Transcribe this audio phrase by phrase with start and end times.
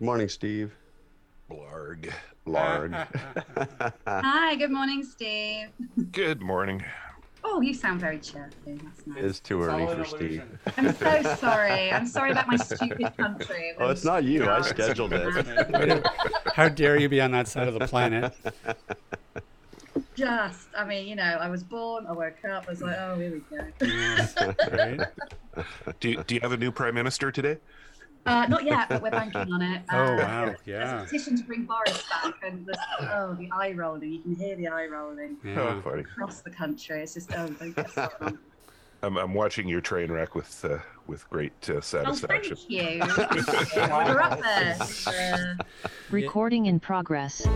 [0.00, 0.74] Morning, Steve.
[1.50, 2.12] Blarg.
[2.46, 2.92] Blarg.
[4.06, 5.68] Hi, good morning, Steve.
[6.12, 6.84] Good morning.
[7.44, 8.78] Oh, you sound very chirpy.
[8.82, 9.24] That's nice.
[9.24, 10.42] it's too early for Steve.
[10.76, 11.90] I'm so sorry.
[11.90, 13.72] I'm sorry about my stupid country.
[13.78, 14.48] Oh, it's not you.
[14.48, 16.06] I scheduled it.
[16.54, 18.32] How dare you be on that side of the planet?
[20.16, 23.18] Just, I mean, you know, I was born, I woke up, I was like, oh,
[23.18, 24.76] here we go.
[24.76, 25.00] Right?
[26.00, 27.58] Do you, do you have a new prime minister today?
[28.26, 29.82] Uh, not yet, but we're banking on it.
[29.92, 30.54] Oh, Uh, wow.
[30.66, 32.78] There's a petition to bring Boris back, and the,
[33.14, 34.12] oh, the eye rolling.
[34.12, 35.80] You can hear the eye rolling Oh, Yeah.
[35.80, 36.00] funny.
[36.02, 37.00] across the country.
[37.02, 38.38] It's just, oh, don't get started
[39.02, 42.56] I'm, I'm watching your train wreck with uh, with great uh, Oh, satisfaction.
[42.56, 43.00] thank you.
[43.04, 43.82] Thank you.
[43.82, 44.76] We're up there.
[45.06, 45.54] Uh,
[46.10, 47.46] Recording in progress.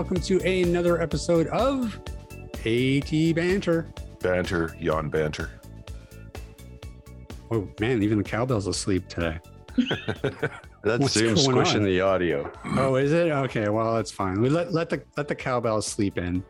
[0.00, 2.00] Welcome to another episode of
[2.64, 3.86] AT Banter.
[4.20, 5.50] Banter, yawn banter.
[7.50, 9.38] Oh man, even the cowbell's asleep today.
[10.82, 11.84] That's What's Zoom squishing on?
[11.84, 12.50] the audio.
[12.78, 13.30] Oh, is it?
[13.30, 14.40] Okay, well that's fine.
[14.40, 16.42] We let let the let the cowbell sleep in.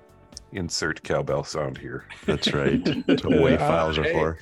[0.52, 2.04] Insert cowbell sound here.
[2.26, 2.84] That's right.
[3.08, 4.38] That's what WAV files are for.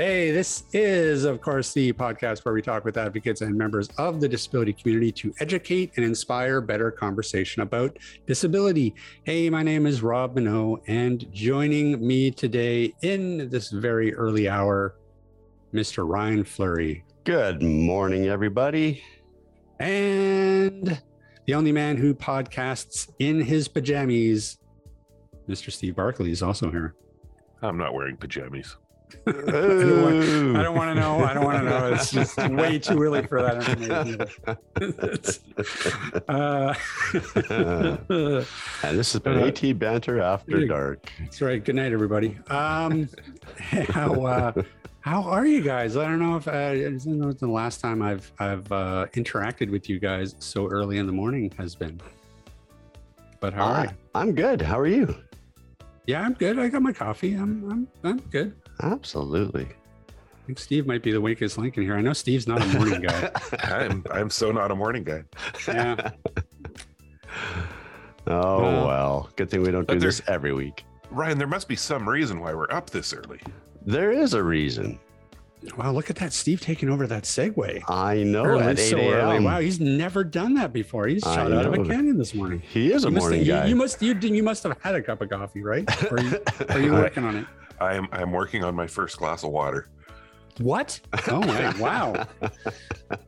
[0.00, 4.18] Hey, this is, of course, the podcast where we talk with advocates and members of
[4.18, 8.94] the disability community to educate and inspire better conversation about disability.
[9.24, 14.96] Hey, my name is Rob Mineault, and joining me today in this very early hour,
[15.74, 16.08] Mr.
[16.08, 19.02] Ryan Fleury, Good morning, everybody.
[19.80, 20.98] and
[21.44, 24.56] the only man who podcasts in his pajamas,
[25.46, 25.70] Mr.
[25.70, 26.94] Steve Barclay, is also here.
[27.60, 28.78] I'm not wearing pajamas.
[29.26, 31.24] I don't want- I don't want to know.
[31.24, 31.92] I don't want to know.
[31.92, 34.20] It's just way too early for that information.
[36.28, 36.74] uh,
[38.82, 40.66] and this has been Uh, AT Banter After.
[40.66, 41.10] Dark.
[41.18, 41.62] that's right.
[41.64, 42.38] Good night, everybody.
[42.48, 43.08] Um,
[43.88, 44.52] how uh,
[45.00, 45.96] how are you guys?
[45.96, 49.06] I don't know if uh, I don't know if the last time I've I've uh,
[49.14, 52.00] interacted with you guys so early in the morning has been.
[53.40, 53.90] But how are I, you?
[54.14, 54.60] I'm good.
[54.60, 55.14] How are you?
[56.06, 56.58] Yeah, I'm good.
[56.58, 57.34] I got my coffee.
[57.34, 58.54] I'm I'm I'm good.
[58.82, 59.66] Absolutely.
[60.08, 61.96] I think Steve might be the weakest link in here.
[61.96, 63.30] I know Steve's not a morning guy.
[63.62, 65.22] I'm I'm so not a morning guy.
[65.68, 66.10] Yeah.
[68.26, 69.30] Oh, Well- well.
[69.36, 70.84] Good thing we don't do this every week.
[71.10, 73.40] Ryan, there must be some reason why we're up this early.
[73.84, 74.98] There is a reason.
[75.76, 76.32] Wow, look at that.
[76.32, 77.82] Steve taking over that segue.
[77.88, 79.34] I know Early, at 8 so early.
[79.36, 79.44] a.m.
[79.44, 81.06] Wow, he's never done that before.
[81.06, 81.84] He's shot out of a know.
[81.84, 82.60] cannon this morning.
[82.60, 83.66] He is a you must, morning you, guy.
[83.66, 85.84] you must you, you must have had a cup of coffee, right?
[86.10, 86.40] Or are you,
[86.70, 87.46] are you working on it?
[87.80, 89.88] I'm I'm working on my first glass of water.
[90.58, 91.00] What?
[91.28, 92.26] Oh my wow!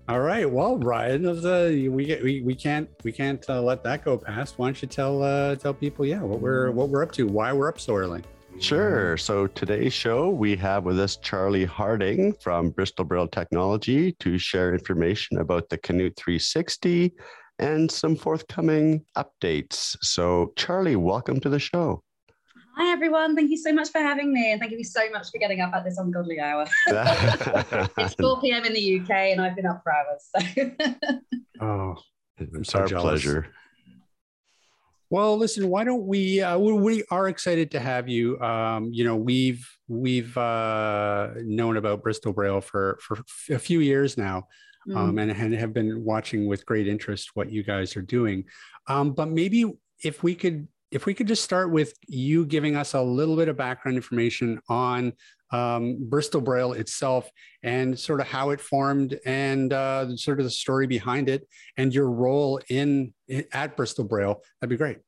[0.09, 3.83] All right, well, Ryan, of the we get we, we can't we can't uh, let
[3.85, 4.59] that go past.
[4.59, 7.53] Why don't you tell uh, tell people yeah what we're what we're up to, why
[7.53, 8.23] we're up so early?
[8.59, 9.17] Sure.
[9.17, 14.73] So today's show, we have with us Charlie Harding from Bristol Braille Technology to share
[14.73, 17.13] information about the Canute 360
[17.59, 19.97] and some forthcoming updates.
[20.03, 22.03] So, Charlie, welcome to the show.
[22.75, 23.37] Hi, everyone.
[23.37, 25.75] Thank you so much for having me, and thank you so much for getting up
[25.75, 26.67] at this ungodly hour.
[27.99, 28.65] it's 4 p.m.
[28.65, 30.29] in the UK, and I've been up for hours.
[30.35, 31.19] So.
[31.61, 31.95] Oh,
[32.39, 33.23] it's so our jealous.
[33.23, 33.47] pleasure.
[35.11, 36.41] Well, listen, why don't we?
[36.41, 38.41] Uh, we, we are excited to have you.
[38.41, 43.19] Um, you know, we've we've uh, known about Bristol Braille for for
[43.51, 44.49] a few years now,
[44.89, 44.97] Mm.
[44.97, 48.45] um, and, and have been watching with great interest what you guys are doing.
[48.89, 49.73] Um, but maybe
[50.03, 53.49] if we could if we could just start with you giving us a little bit
[53.49, 55.15] of background information on
[55.51, 57.31] um, Bristol Braille itself
[57.63, 61.49] and sort of how it formed and uh, sort of the story behind it
[61.79, 63.13] and your role in
[63.53, 64.99] at Bristol Braille, that'd be great.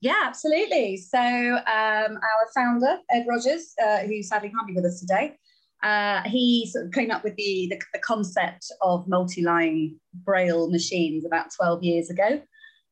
[0.00, 0.96] Yeah, absolutely.
[0.96, 5.36] So, um, our founder, Ed Rogers, uh, who sadly can't be with us today,
[5.82, 10.70] uh, he sort of came up with the, the, the concept of multi line braille
[10.70, 12.40] machines about 12 years ago.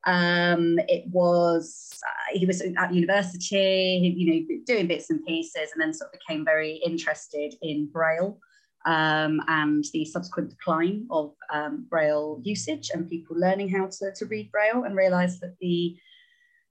[0.07, 5.81] Um, it was, uh, he was at university, you know, doing bits and pieces, and
[5.81, 8.39] then sort of became very interested in braille.
[8.87, 14.25] Um, and the subsequent decline of um, braille usage and people learning how to, to
[14.25, 15.99] read braille and realized that the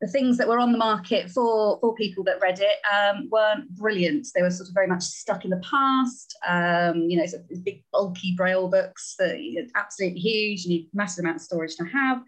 [0.02, 3.70] the things that were on the market for, for people that read it um, weren't
[3.76, 4.28] brilliant.
[4.34, 6.38] They were sort of very much stuck in the past.
[6.48, 9.38] Um, you know, sort of big bulky braille books that
[9.76, 12.24] absolutely huge, you need massive amount of storage to have.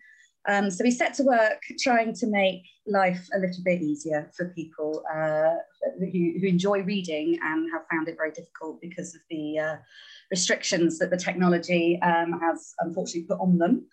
[0.47, 4.49] Um, so we set to work trying to make life a little bit easier for
[4.49, 5.55] people uh,
[5.99, 9.75] who, who, enjoy reading and have found it very difficult because of the uh,
[10.31, 13.85] restrictions that the technology um, has unfortunately put on them.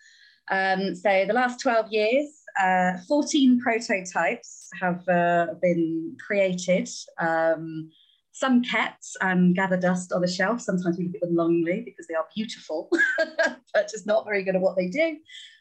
[0.50, 6.88] Um, so the last 12 years, uh, 14 prototypes have uh, been created.
[7.18, 7.90] Um,
[8.32, 10.60] some kept and gather dust on the shelf.
[10.60, 12.88] Sometimes we look at them longingly because they are beautiful,
[13.74, 15.16] but just not very good at what they do.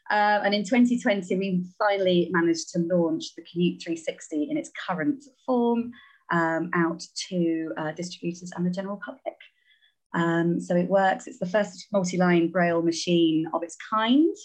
[0.09, 5.23] Uh, and in 2020, we finally managed to launch the Canute 360 in its current
[5.45, 5.91] form
[6.31, 9.35] um, out to uh, distributors and the general public.
[10.13, 11.27] Um, so it works.
[11.27, 14.35] It's the first multi-line braille machine of its kind.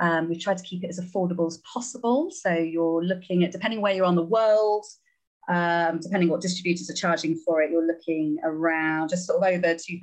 [0.00, 2.30] Um, we've tried to keep it as affordable as possible.
[2.30, 4.86] So you're looking at, depending where you're on the world,
[5.48, 9.74] um, depending what distributors are charging for it, you're looking around just sort of over
[9.74, 9.98] £2,000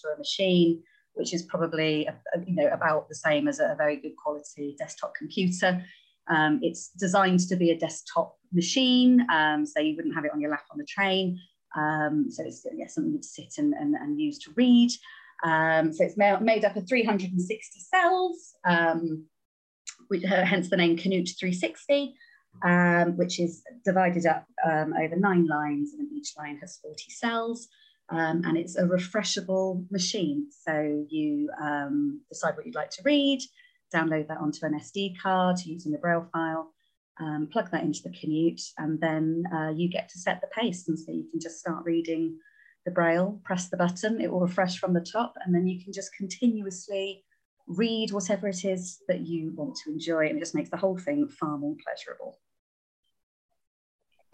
[0.00, 0.82] for a machine
[1.14, 2.08] which is probably
[2.46, 5.82] you know about the same as a very good quality desktop computer.
[6.28, 10.40] Um, it's designed to be a desktop machine, um, so you wouldn't have it on
[10.40, 11.38] your lap on the train.
[11.76, 14.90] Um, so it's yeah, something to sit and, and, and use to read.
[15.44, 19.26] Um, so it's made up of 360 cells, um,
[20.08, 22.14] which, uh, hence the name Canute 360,
[22.64, 27.68] um, which is divided up over nine lines, and each line has 40 cells.
[28.10, 30.48] Um, and it's a refreshable machine.
[30.66, 33.40] So you um, decide what you'd like to read,
[33.94, 36.72] download that onto an SD card using the Braille file,
[37.20, 40.86] um, plug that into the Canute, and then uh, you get to set the pace.
[40.88, 42.38] And so you can just start reading
[42.84, 45.92] the Braille, press the button, it will refresh from the top, and then you can
[45.92, 47.24] just continuously
[47.66, 50.26] read whatever it is that you want to enjoy.
[50.26, 52.38] And it just makes the whole thing far more pleasurable.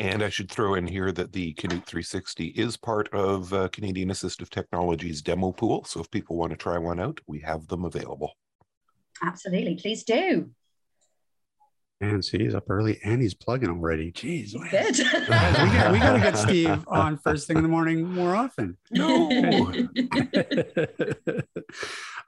[0.01, 4.09] And I should throw in here that the Canute 360 is part of uh, Canadian
[4.09, 5.85] Assistive Technologies demo pool.
[5.85, 8.33] So if people want to try one out, we have them available.
[9.23, 9.75] Absolutely.
[9.75, 10.49] Please do.
[12.03, 14.11] And see, he's up early and he's plugging already.
[14.13, 14.55] Jeez.
[14.61, 18.77] We, got, we got to get Steve on first thing in the morning more often.
[18.91, 19.31] No.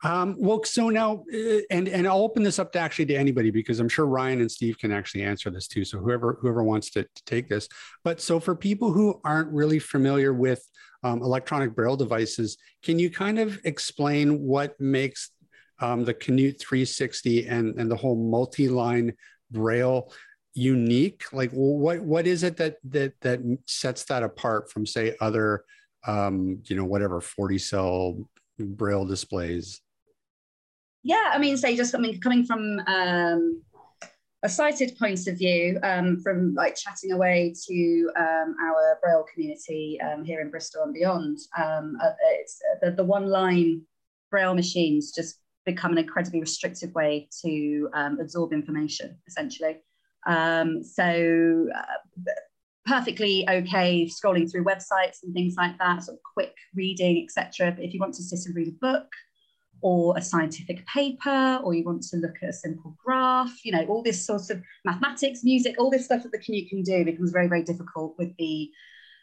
[0.02, 3.50] um, well, so now, uh, and and I'll open this up to actually to anybody
[3.50, 5.84] because I'm sure Ryan and Steve can actually answer this too.
[5.84, 7.68] So whoever whoever wants to, to take this.
[8.04, 10.62] But so for people who aren't really familiar with
[11.02, 15.30] um, electronic braille devices, can you kind of explain what makes
[15.80, 19.12] um, the Canute 360 and, and the whole multi-line
[19.52, 20.12] braille
[20.54, 21.32] unique?
[21.32, 25.64] Like what what is it that that that sets that apart from say other
[26.06, 28.28] um you know whatever 40 cell
[28.58, 29.80] braille displays?
[31.04, 33.62] Yeah i mean say just coming coming from um
[34.42, 40.00] a sighted point of view um, from like chatting away to um, our braille community
[40.00, 42.10] um, here in bristol and beyond um, uh,
[42.40, 43.82] it's uh, the, the one line
[44.30, 49.76] braille machines just become an incredibly restrictive way to um, absorb information, essentially.
[50.26, 52.32] Um, so, uh,
[52.84, 57.72] perfectly okay scrolling through websites and things like that, sort of quick reading, etc.
[57.72, 59.06] But if you want to sit and read a book
[59.80, 63.84] or a scientific paper, or you want to look at a simple graph, you know,
[63.86, 67.32] all this sort of mathematics, music, all this stuff that the Canute can do becomes
[67.32, 68.70] very, very difficult with the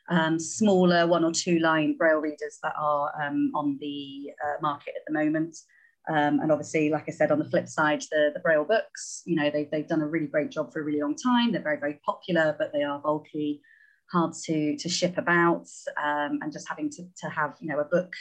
[0.10, 4.94] um, smaller one or two line braille readers that are um, on the uh, market
[4.98, 5.56] at the moment.
[6.10, 9.36] Um, and obviously, like I said, on the flip side, the, the Braille books, you
[9.36, 11.52] know, they've, they've done a really great job for a really long time.
[11.52, 13.62] They're very, very popular, but they are bulky,
[14.12, 15.68] hard to, to ship about.
[16.04, 18.12] Um, and just having to, to have, you know, a book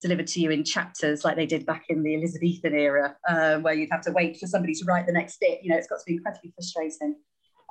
[0.00, 3.74] delivered to you in chapters like they did back in the Elizabethan era, uh, where
[3.74, 5.96] you'd have to wait for somebody to write the next bit, you know, it's got
[5.96, 7.16] to be incredibly frustrating.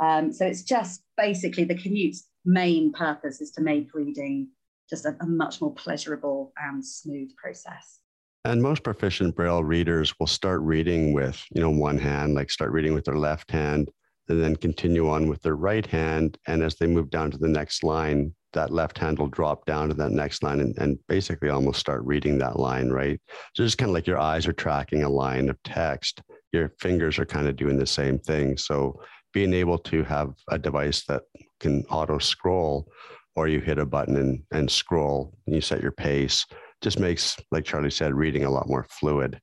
[0.01, 4.49] Um, so it's just basically the Canute's main purpose is to make reading
[4.89, 7.99] just a, a much more pleasurable and smooth process.
[8.45, 12.71] And most proficient Braille readers will start reading with, you know, one hand, like start
[12.71, 13.89] reading with their left hand,
[14.27, 16.37] and then continue on with their right hand.
[16.45, 19.87] And as they move down to the next line, that left hand will drop down
[19.87, 23.19] to that next line and, and basically almost start reading that line, right?
[23.55, 26.21] So just kind of like your eyes are tracking a line of text,
[26.51, 28.57] your fingers are kind of doing the same thing.
[28.57, 29.01] So
[29.33, 31.23] being able to have a device that
[31.61, 32.91] can auto scroll
[33.35, 36.45] or you hit a button and, and scroll and you set your pace
[36.83, 39.39] just makes, like Charlie said, reading a lot more fluid.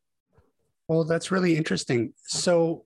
[0.87, 2.12] Well, that's really interesting.
[2.26, 2.85] So,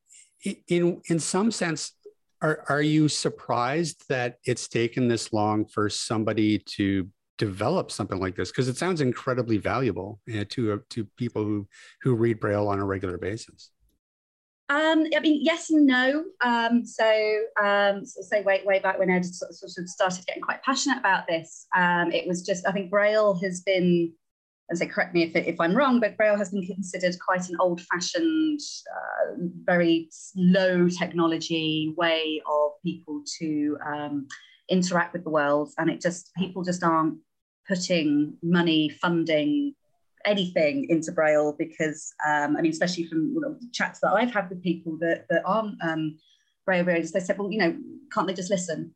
[0.69, 1.93] in in some sense,
[2.41, 8.37] are are you surprised that it's taken this long for somebody to develop something like
[8.37, 8.51] this?
[8.51, 11.67] Because it sounds incredibly valuable uh, to uh, to people who
[12.03, 13.71] who read Braille on a regular basis.
[14.71, 16.25] Um, I mean, yes and no.
[16.43, 17.05] Um, so,
[17.63, 20.99] um, so say way way back when I sort sort of started getting quite passionate
[20.99, 24.13] about this, um, it was just I think Braille has been
[24.69, 27.57] and say, correct me if, if I'm wrong, but Braille has been considered quite an
[27.61, 28.61] old fashioned,
[28.97, 34.27] uh, very low technology way of people to um,
[34.71, 35.71] interact with the world.
[35.77, 37.19] And it just, people just aren't
[37.69, 39.75] putting money, funding,
[40.25, 43.37] anything into Braille because, um, I mean, especially from
[43.73, 46.17] chats that I've had with people that, that aren't um,
[46.65, 47.77] Braille readers, they said, well, you know,
[48.13, 48.95] can't they just listen?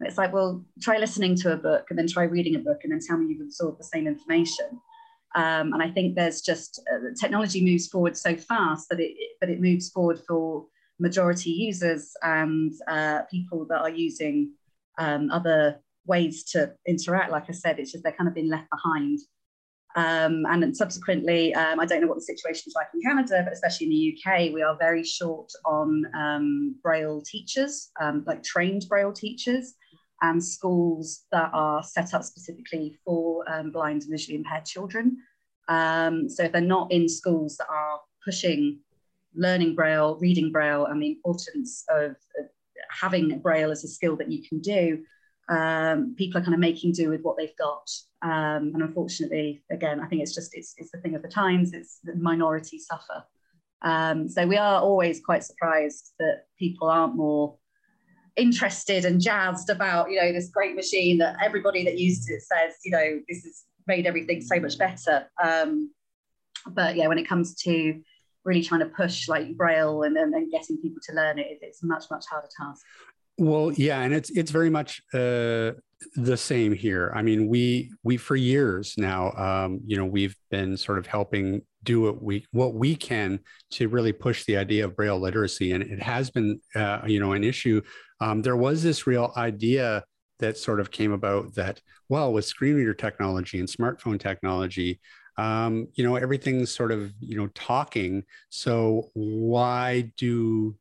[0.00, 2.92] It's like, well, try listening to a book and then try reading a book and
[2.92, 4.80] then tell me you've absorbed the same information.
[5.34, 9.48] Um, and I think there's just uh, technology moves forward so fast that it, but
[9.48, 10.66] it moves forward for
[10.98, 14.52] majority users and uh, people that are using
[14.98, 17.30] um, other ways to interact.
[17.30, 19.18] Like I said, it's just they're kind of been left behind.
[19.96, 23.42] Um, and then subsequently, um, I don't know what the situation is like in Canada,
[23.44, 28.42] but especially in the UK, we are very short on um, Braille teachers, um, like
[28.42, 29.74] trained Braille teachers
[30.22, 35.16] and schools that are set up specifically for um, blind and visually impaired children.
[35.68, 38.80] Um, so if they're not in schools that are pushing
[39.34, 42.46] learning Braille, reading Braille, and the importance of, of
[42.90, 45.04] having Braille as a skill that you can do,
[45.48, 47.88] um, people are kind of making do with what they've got.
[48.22, 51.72] Um, and unfortunately, again, I think it's just it's, it's the thing of the times.
[51.72, 53.24] It's the minority suffer.
[53.82, 57.56] Um, so we are always quite surprised that people aren't more
[58.36, 62.74] interested and jazzed about you know this great machine that everybody that uses it says
[62.84, 65.28] you know this has made everything so much better.
[65.42, 65.90] Um,
[66.66, 68.00] but yeah when it comes to
[68.44, 71.82] really trying to push like braille and, and, and getting people to learn it it's
[71.82, 72.84] a much much harder task.
[73.38, 75.72] Well yeah and it's it's very much uh,
[76.14, 77.12] the same here.
[77.14, 81.62] I mean we we for years now um, you know we've been sort of helping
[81.82, 85.72] do what we what we can to really push the idea of braille literacy.
[85.72, 87.80] And it has been uh, you know an issue
[88.20, 90.04] um, there was this real idea
[90.38, 95.00] that sort of came about that well with screen reader technology and smartphone technology
[95.40, 98.24] um, you know everything's sort of you know talking.
[98.50, 100.76] So why do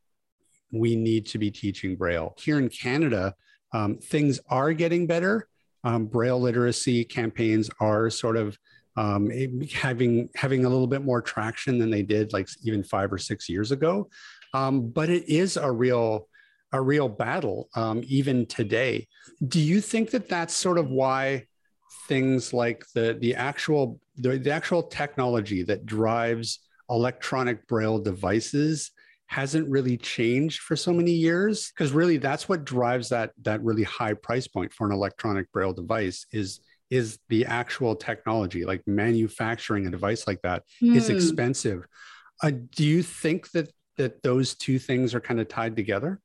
[0.72, 2.36] we need to be teaching braille?
[2.38, 3.36] Here in canada
[3.72, 5.48] um, things are getting better.
[5.84, 8.58] Um, braille literacy campaigns are sort of
[8.98, 9.32] um,
[9.74, 13.48] having having a little bit more traction than they did like even five or six
[13.48, 14.10] years ago.
[14.54, 16.28] Um, but it is a real
[16.72, 19.08] a real battle um, even today.
[19.48, 21.46] Do you think that that's sort of why
[22.08, 26.60] things like the the actual the, the actual technology that drives
[26.90, 28.92] electronic braille devices
[29.28, 33.84] hasn't really changed for so many years because really that's what drives that that really
[33.84, 39.86] high price point for an electronic braille device is is the actual technology like manufacturing
[39.86, 40.96] a device like that mm.
[40.96, 41.16] is hmm.
[41.16, 41.86] expensive
[42.42, 46.20] uh, do you think that that those two things are kind of tied together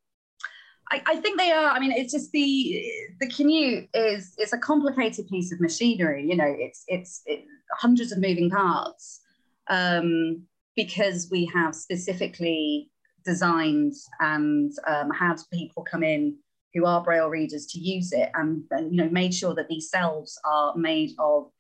[0.91, 1.71] I, I, think they are.
[1.71, 2.85] I mean, it's just the
[3.21, 6.27] the Canute is it's a complicated piece of machinery.
[6.29, 9.21] You know, it's it's it, hundreds of moving parts
[9.69, 10.43] um,
[10.77, 12.91] because we have specifically
[13.25, 16.37] designed and um, had people come in
[16.75, 19.89] who are braille readers to use it and, and you know made sure that these
[19.89, 21.51] cells are made of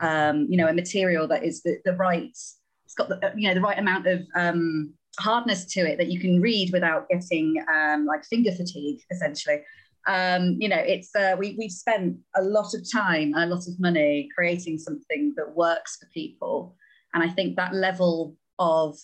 [0.00, 3.54] um, you know a material that is the, the right it's got the you know
[3.54, 8.06] the right amount of um, hardness to it that you can read without getting um,
[8.06, 9.62] like finger fatigue, essentially.
[10.06, 13.66] Um, you know, it's uh, we, we've spent a lot of time and a lot
[13.68, 16.76] of money creating something that works for people.
[17.14, 18.96] And I think that level of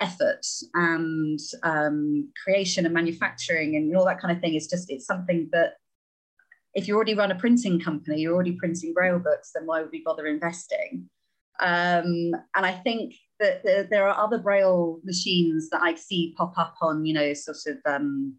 [0.00, 5.06] effort and um, creation and manufacturing and all that kind of thing is just, it's
[5.06, 5.74] something that
[6.74, 9.90] if you already run a printing company, you're already printing braille books, then why would
[9.90, 11.08] we bother investing?
[11.60, 16.74] Um, and I think that there, are other braille machines that I see pop up
[16.80, 18.34] on, you know, sort of um,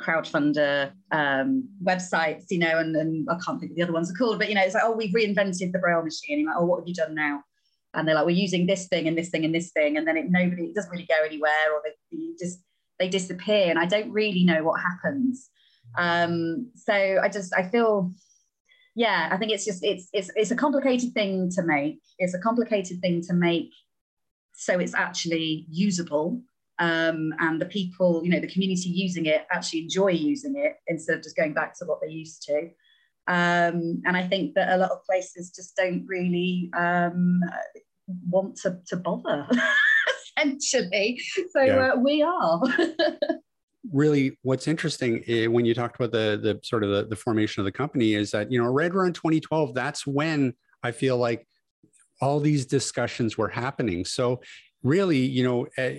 [0.00, 4.14] crowdfunder um, websites, you know, and, and, I can't think of the other ones are
[4.14, 6.46] called, but you know, it's like, oh, we've reinvented the braille machine.
[6.46, 7.42] Like, oh, what have you done now?
[7.94, 10.16] And they're like, we're using this thing and this thing and this thing, and then
[10.16, 12.60] it nobody, it doesn't really go anywhere, or they just
[12.98, 15.48] they disappear, and I don't really know what happens.
[15.96, 18.12] Um, so I just I feel
[18.96, 22.00] yeah, I think it's just it's it's it's a complicated thing to make.
[22.18, 23.70] It's a complicated thing to make
[24.56, 26.40] so it's actually usable.
[26.78, 31.16] Um, and the people, you know, the community using it actually enjoy using it instead
[31.16, 32.70] of just going back to what they used to.
[33.28, 37.40] Um, and I think that a lot of places just don't really um,
[38.28, 39.46] want to, to bother,
[40.38, 41.20] essentially.
[41.50, 41.92] So yeah.
[41.92, 42.60] uh, we are.
[43.92, 47.60] really what's interesting eh, when you talked about the the sort of the, the formation
[47.60, 51.46] of the company is that you know red run 2012 that's when i feel like
[52.20, 54.40] all these discussions were happening so
[54.82, 55.90] really you know uh,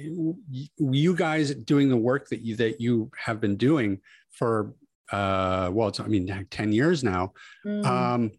[0.77, 3.99] you guys doing the work that you that you have been doing
[4.31, 4.73] for
[5.11, 7.33] uh well it's i mean 10 years now
[7.65, 7.85] mm.
[7.85, 8.31] um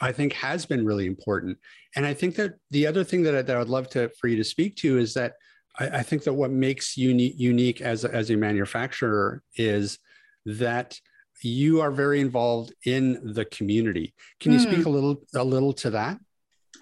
[0.00, 1.58] I think has been really important.
[1.96, 4.28] And I think that the other thing that I, that I would love to for
[4.28, 5.34] you to speak to is that
[5.78, 9.98] I, I think that what makes you unique, unique as a, as a manufacturer is
[10.46, 10.98] that
[11.42, 14.14] you are very involved in the community.
[14.40, 14.72] Can you mm.
[14.72, 16.18] speak a little a little to that?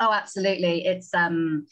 [0.00, 0.84] Oh, absolutely.
[0.86, 1.66] It's um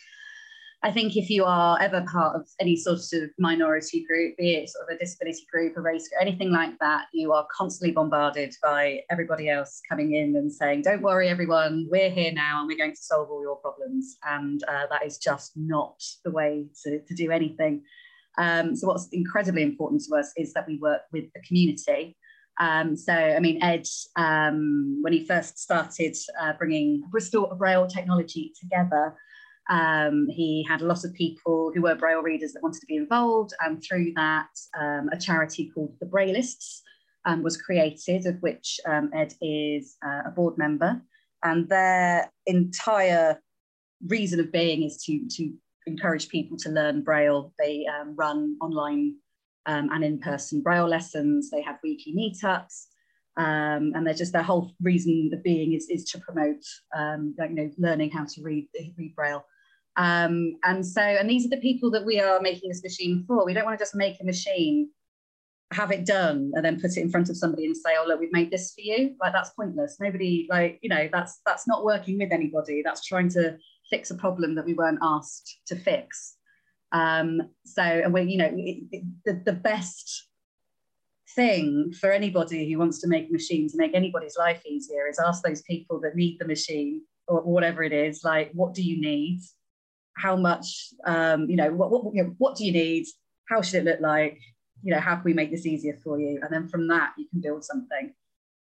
[0.83, 4.71] I think if you are ever part of any sort of minority group, be it
[4.71, 9.01] sort of a disability group, a race, anything like that, you are constantly bombarded by
[9.11, 12.95] everybody else coming in and saying, "Don't worry, everyone, we're here now and we're going
[12.95, 17.15] to solve all your problems." And uh, that is just not the way to, to
[17.15, 17.83] do anything.
[18.39, 22.17] Um, so, what's incredibly important to us is that we work with the community.
[22.61, 23.87] Um, so, I mean, Ed,
[24.17, 29.17] um, when he first started uh, bringing Bristol Braille technology together,
[29.71, 32.97] um, he had a lot of people who were Braille readers that wanted to be
[32.97, 36.83] involved, and through that, um, a charity called the Braillists
[37.25, 41.01] um, was created, of which um, Ed is uh, a board member.
[41.43, 43.41] And their entire
[44.07, 45.55] reason of being is to, to
[45.87, 47.55] encourage people to learn Braille.
[47.59, 49.17] They run online
[49.67, 52.87] um, and in person Braille lessons, they have weekly meetups.
[53.37, 56.63] Um, and they're just their whole reason of being is, is to promote
[56.95, 59.47] um, like, you know learning how to read read braille
[59.97, 63.45] um, and so, and these are the people that we are making this machine for.
[63.45, 64.91] We don't want to just make a machine,
[65.73, 68.21] have it done, and then put it in front of somebody and say, "Oh, look,
[68.21, 69.99] we've made this for you." Like that's pointless.
[70.01, 72.83] Nobody, like you know, that's that's not working with anybody.
[72.85, 73.59] That's trying to
[73.91, 76.37] fix a problem that we weren't asked to fix.
[76.93, 78.51] Um, so, and we, you know,
[79.25, 80.29] the the best
[81.37, 85.21] thing for anybody who wants to make a machine to make anybody's life easier is
[85.25, 89.01] ask those people that need the machine or whatever it is, like, what do you
[89.01, 89.41] need?
[90.21, 93.07] how much, um, you know, what, what, you know, what do you need?
[93.49, 94.39] How should it look like?
[94.83, 96.41] You know, how can we make this easier for you?
[96.43, 98.13] And then from that, you can build something.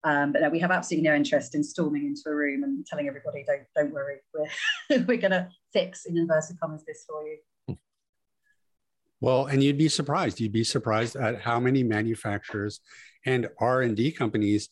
[0.04, 3.08] Um, but no, we have absolutely no interest in storming into a room and telling
[3.08, 7.38] everybody, don't, don't worry, we're, we're going to fix, in inverted commas, this for you.
[9.24, 10.42] Well, and you'd be surprised.
[10.42, 12.82] You'd be surprised at how many manufacturers
[13.26, 14.68] and r&d companies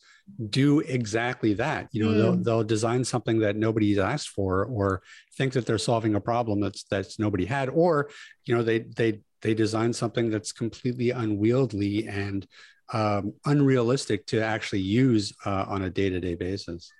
[0.50, 2.16] do exactly that you know mm.
[2.18, 5.00] they'll, they'll design something that nobody's asked for or
[5.38, 8.10] think that they're solving a problem that's that's nobody had or
[8.44, 12.46] you know they they they design something that's completely unwieldy and
[12.92, 16.92] um, unrealistic to actually use uh, on a day-to-day basis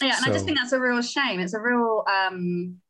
[0.00, 2.80] yeah and so, i just think that's a real shame it's a real um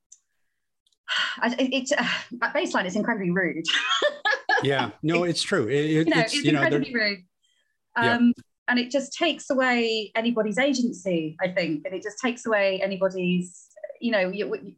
[1.42, 3.64] it's it, uh, baseline it's incredibly rude
[4.62, 5.68] yeah, no, it's true.
[5.68, 7.18] It, you know, it's, it's you incredibly know, rude.
[7.96, 8.42] Um, yeah.
[8.68, 13.66] And it just takes away anybody's agency, I think, and it just takes away anybody's,
[14.00, 14.76] you know, you, you,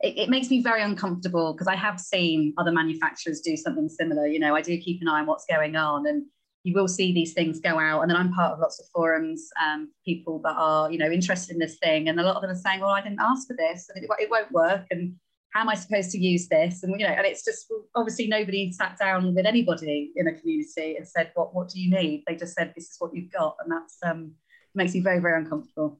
[0.00, 4.26] it, it, makes me very uncomfortable because I have seen other manufacturers do something similar.
[4.28, 6.24] You know, I do keep an eye on what's going on, and
[6.62, 8.02] you will see these things go out.
[8.02, 11.54] And then I'm part of lots of forums, um, people that are, you know, interested
[11.54, 13.56] in this thing, and a lot of them are saying, "Well, I didn't ask for
[13.56, 15.14] this, and it, it won't work." And
[15.50, 16.82] how am I supposed to use this?
[16.82, 20.96] And you know, and it's just obviously nobody sat down with anybody in a community
[20.96, 23.56] and said, "What what do you need?" They just said, "This is what you've got,"
[23.62, 24.32] and that's um,
[24.74, 25.98] makes me very very uncomfortable.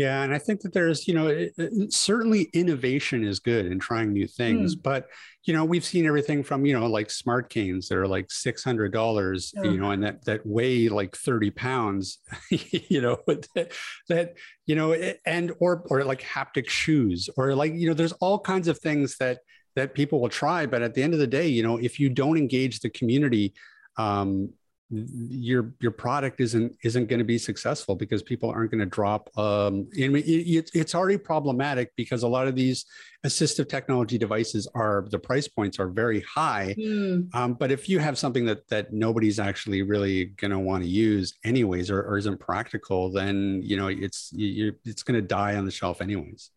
[0.00, 3.78] Yeah, and I think that there's, you know, it, it, certainly innovation is good in
[3.78, 4.82] trying new things, mm.
[4.82, 5.08] but
[5.44, 8.64] you know, we've seen everything from, you know, like smart canes that are like six
[8.64, 12.18] hundred dollars, you know, and that that weigh like thirty pounds,
[12.50, 13.18] you know,
[13.54, 13.72] that,
[14.08, 14.94] that you know,
[15.26, 19.18] and or or like haptic shoes, or like you know, there's all kinds of things
[19.18, 19.40] that
[19.76, 22.08] that people will try, but at the end of the day, you know, if you
[22.08, 23.52] don't engage the community,
[23.98, 24.50] um,
[24.92, 29.30] your your product isn't isn't going to be successful because people aren't going to drop
[29.38, 32.86] um it, it, it's already problematic because a lot of these
[33.24, 36.74] assistive technology devices are the price points are very high.
[36.76, 37.32] Mm.
[37.34, 40.88] um, but if you have something that that nobody's actually really going to want to
[40.88, 45.54] use anyways or, or isn't practical then you know it's you, it's going to die
[45.54, 46.50] on the shelf anyways.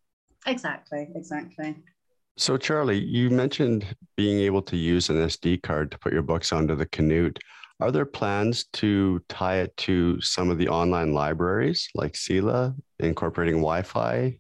[0.48, 1.76] Exactly exactly.
[2.36, 6.52] So charlie you mentioned being able to use an sd card to put your books
[6.52, 7.38] onto the canute
[7.84, 13.56] are there plans to tie it to some of the online libraries like CELA, incorporating
[13.56, 14.40] Wi-Fi?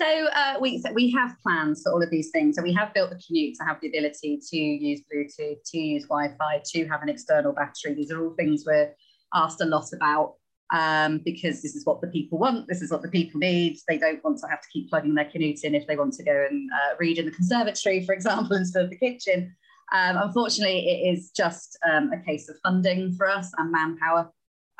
[0.00, 2.54] So uh, we so we have plans for all of these things.
[2.54, 6.04] So we have built the Canute to have the ability to use Bluetooth, to use
[6.04, 7.94] Wi-Fi, to have an external battery.
[7.94, 8.94] These are all things we're
[9.34, 10.34] asked a lot about
[10.72, 12.68] um, because this is what the people want.
[12.68, 13.76] This is what the people need.
[13.88, 16.22] They don't want to have to keep plugging their Canute in if they want to
[16.22, 19.56] go and uh, read in the conservatory, for example, instead of the kitchen.
[19.92, 24.30] Um, unfortunately, it is just um, a case of funding for us and manpower.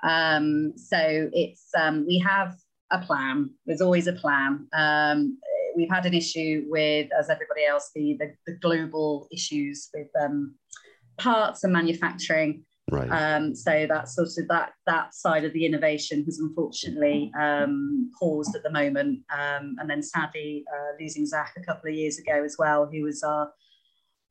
[0.02, 2.54] Um, so it's um, we have
[2.90, 3.50] a plan.
[3.66, 4.66] There's always a plan.
[4.72, 5.38] Um,
[5.76, 10.54] we've had an issue with, as everybody else, the the, the global issues with um,
[11.18, 12.64] parts and manufacturing.
[12.90, 13.08] Right.
[13.10, 18.54] Um, so that's sort of that that side of the innovation has unfortunately um, paused
[18.56, 19.20] at the moment.
[19.30, 23.02] Um, and then sadly uh, losing Zach a couple of years ago as well, who
[23.02, 23.50] was our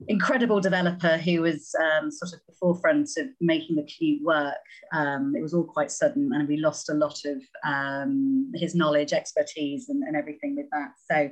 [0.08, 4.56] incredible developer who was um, sort of the forefront of making the Canute work.
[4.94, 9.14] Um, it was all quite sudden, and we lost a lot of um, his knowledge,
[9.14, 10.92] expertise, and, and, everything with that.
[11.10, 11.32] So,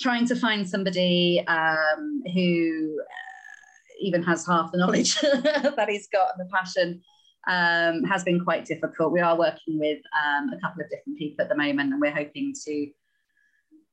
[0.00, 6.38] trying to find somebody um, who uh, even has half the knowledge that he's got
[6.38, 7.02] and the passion.
[7.48, 9.12] Um, has been quite difficult.
[9.12, 12.14] We are working with um, a couple of different people at the moment, and we're
[12.14, 12.86] hoping to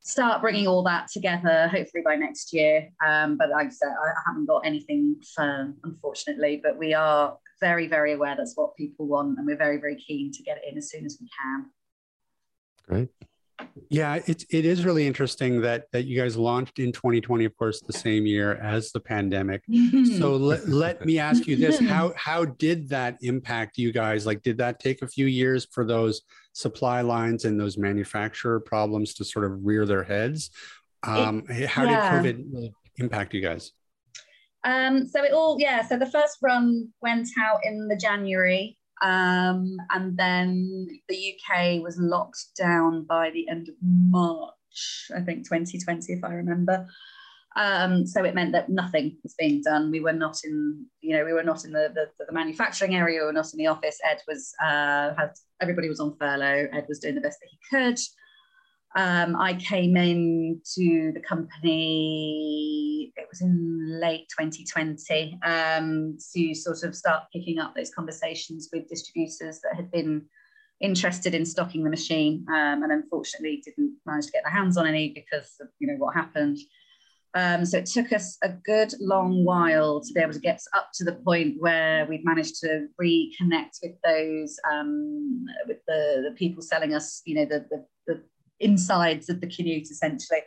[0.02, 2.90] start bringing all that together hopefully by next year.
[3.06, 7.88] Um, but like i said i haven't got anything firm unfortunately but we are very
[7.88, 10.78] very aware that's what people want and we're very very keen to get it in
[10.78, 11.66] as soon as we can.
[12.88, 13.29] Great
[13.90, 17.82] yeah, it, it is really interesting that that you guys launched in 2020, of course,
[17.82, 19.64] the same year as the pandemic.
[20.18, 24.26] so let, let me ask you this: how how did that impact you guys?
[24.26, 26.22] Like, did that take a few years for those
[26.54, 30.52] supply lines and those manufacturer problems to sort of rear their heads?
[31.04, 32.22] Um, it, how yeah.
[32.22, 33.72] did COVID impact you guys?
[34.64, 35.88] Um, so it all, yeah.
[35.88, 41.98] So the first run went out in the January um, and then the UK was
[41.98, 46.88] locked down by the end of March, I think 2020, if I remember.
[47.56, 49.92] Um, so it meant that nothing was being done.
[49.92, 53.22] We were not in, you know, we were not in the, the, the manufacturing area.
[53.22, 54.00] We were not in the office.
[54.10, 55.32] Ed was, uh, had,
[55.62, 56.68] everybody was on furlough.
[56.72, 58.00] Ed was doing the best that he could.
[58.96, 66.84] Um, I came in to the company, it was in late 2020, um, to sort
[66.84, 70.26] of start picking up those conversations with distributors that had been
[70.82, 74.88] interested in stocking the machine um, and unfortunately didn't manage to get their hands on
[74.88, 76.58] any because of you know what happened.
[77.36, 80.90] Um, so it took us a good long while to be able to get up
[80.96, 86.64] to the point where we'd managed to reconnect with those um, with the, the people
[86.64, 88.24] selling us, you know, the, the, the
[88.60, 90.42] insides of the Canute essentially.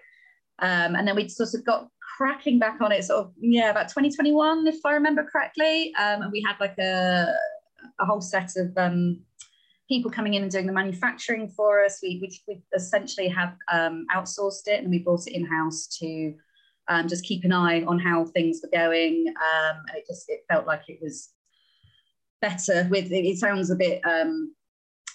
[0.58, 3.88] Um, and then we sort of got cracking back on it sort of, yeah, about
[3.88, 5.92] 2021, if I remember correctly.
[5.98, 7.32] Um, and we had like a,
[8.00, 9.20] a whole set of um,
[9.88, 11.98] people coming in and doing the manufacturing for us.
[12.02, 16.34] We, we, we essentially have um, outsourced it and we brought it in-house to
[16.88, 19.26] um, just keep an eye on how things were going.
[19.28, 21.30] Um, and it just, it felt like it was
[22.40, 24.54] better with, it, it sounds a bit, um,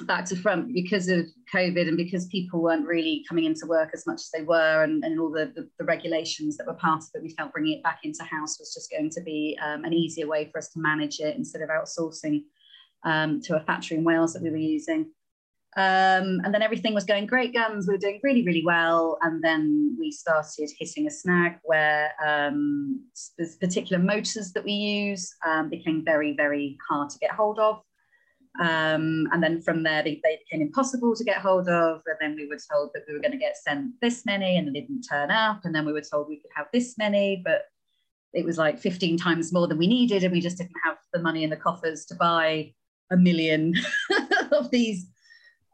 [0.06, 4.06] back to front because of COVID and because people weren't really coming into work as
[4.06, 7.10] much as they were, and, and all the, the, the regulations that were part of
[7.16, 9.94] it, we felt bringing it back into house was just going to be um, an
[9.94, 12.44] easier way for us to manage it instead of outsourcing
[13.04, 15.12] um, to a factory in Wales that we were using.
[15.76, 17.88] Um, and then everything was going great guns.
[17.88, 19.20] We were doing really, really well.
[19.22, 23.06] And then we started hitting a snag where um,
[23.60, 27.82] particular motors that we use um, became very, very hard to get hold of.
[28.60, 32.02] Um, and then from there, they, they, became impossible to get hold of.
[32.06, 34.68] And then we were told that we were going to get sent this many, and
[34.68, 35.62] they didn't turn up.
[35.64, 37.64] And then we were told we could have this many, but
[38.34, 40.24] it was like 15 times more than we needed.
[40.24, 42.74] And we just didn't have the money in the coffers to buy
[43.12, 43.74] a million
[44.52, 45.08] of these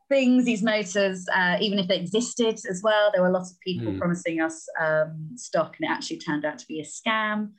[0.10, 3.12] things, these motors, uh, even if they existed as well.
[3.12, 3.98] There were lots of people mm.
[3.98, 7.52] promising us um, stock, and it actually turned out to be a scam.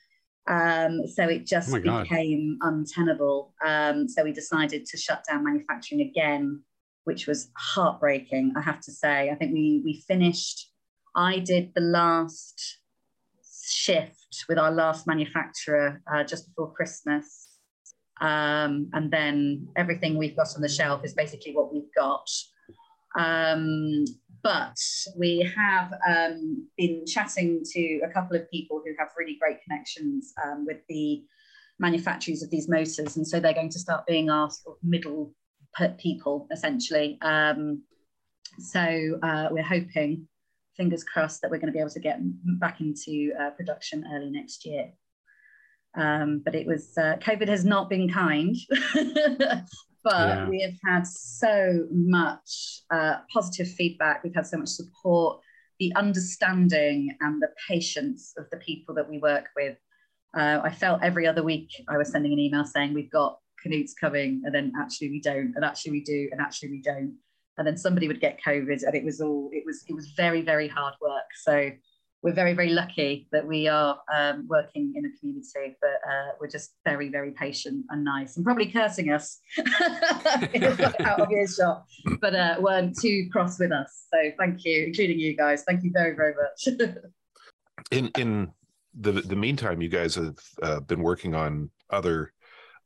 [0.47, 3.55] Um, so it just oh became untenable.
[3.65, 6.63] Um, so we decided to shut down manufacturing again,
[7.05, 9.31] which was heartbreaking, I have to say.
[9.31, 10.71] I think we we finished.
[11.17, 12.79] I did the last
[13.67, 17.59] shift with our last manufacturer uh, just before Christmas.
[18.21, 22.29] Um, and then everything we've got on the shelf is basically what we've got.
[23.19, 24.05] Um,
[24.45, 24.79] but
[25.17, 30.35] we have um, been chatting to a couple of people who have really great connections
[30.45, 31.25] um, with the
[31.79, 33.17] manufacturers of these motors.
[33.17, 35.33] And so they're going to start being our sort of middle
[35.99, 37.19] people, essentially.
[37.23, 37.83] Um,
[38.59, 40.29] so uh, we're hoping,
[40.77, 42.19] fingers crossed, that we're going to be able to get
[42.61, 44.93] back into uh, production early next year.
[45.97, 48.55] Um, but it was uh, COVID has not been kind.
[50.05, 50.49] but yeah.
[50.49, 54.23] we have had so much uh, positive feedback.
[54.23, 55.40] We've had so much support,
[55.81, 59.77] the understanding and the patience of the people that we work with.
[60.37, 63.93] Uh, I felt every other week I was sending an email saying we've got Canutes
[63.99, 67.17] coming, and then actually we don't, and actually we do, and actually we don't,
[67.57, 70.43] and then somebody would get COVID, and it was all it was it was very
[70.43, 71.25] very hard work.
[71.43, 71.71] So
[72.25, 76.49] we're very, very lucky that we are um, working in a community, but uh, we're
[76.49, 79.41] just very, very patient and nice and probably cursing us
[81.05, 81.85] out of earshot,
[82.23, 84.07] but uh, weren't too cross with us.
[84.11, 85.65] So thank you, including you guys.
[85.69, 86.81] Thank you very, very much.
[87.91, 88.51] in in
[88.99, 92.33] the the meantime, you guys have uh, been working on other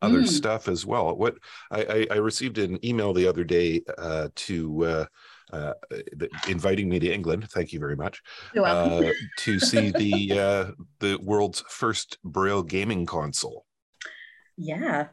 [0.02, 0.28] other Mm.
[0.28, 1.16] stuff as well.
[1.16, 1.38] What
[1.70, 4.84] I, I, I received an email the other day uh, to
[5.52, 5.72] uh,
[6.48, 7.48] inviting me to England.
[7.50, 8.20] Thank you very much
[8.54, 9.08] You're welcome.
[9.08, 13.64] uh, to see the uh, the world's first Braille gaming console.
[14.56, 15.08] yeah.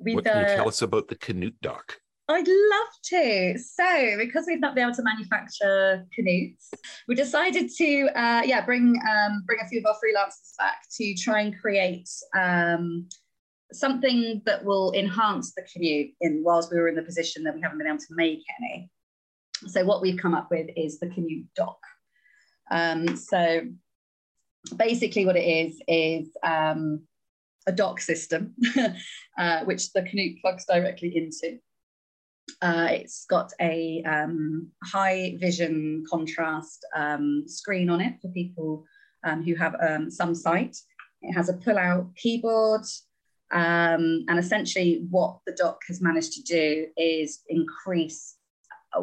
[0.00, 1.98] We've, what can you uh, tell us about the Canute dock?
[2.28, 3.58] I'd love to.
[3.58, 6.68] So, because we've not been able to manufacture Canutes,
[7.08, 11.14] we decided to, uh, yeah, bring um, bring a few of our freelancers back to
[11.14, 13.08] try and create um,
[13.72, 16.10] something that will enhance the Canute.
[16.20, 18.90] In whilst we were in the position that we haven't been able to make any.
[19.66, 21.78] So, what we've come up with is the Canute dock.
[22.70, 23.62] Um, so,
[24.76, 27.02] basically, what it is is um,
[27.66, 28.54] a dock system,
[29.38, 31.58] uh, which the Canute plugs directly into.
[32.62, 38.84] Uh, it's got a um, high vision contrast um, screen on it for people
[39.24, 40.76] um, who have um, some sight.
[41.20, 42.86] It has a pull out keyboard.
[43.50, 48.37] um, and essentially, what the dock has managed to do is increase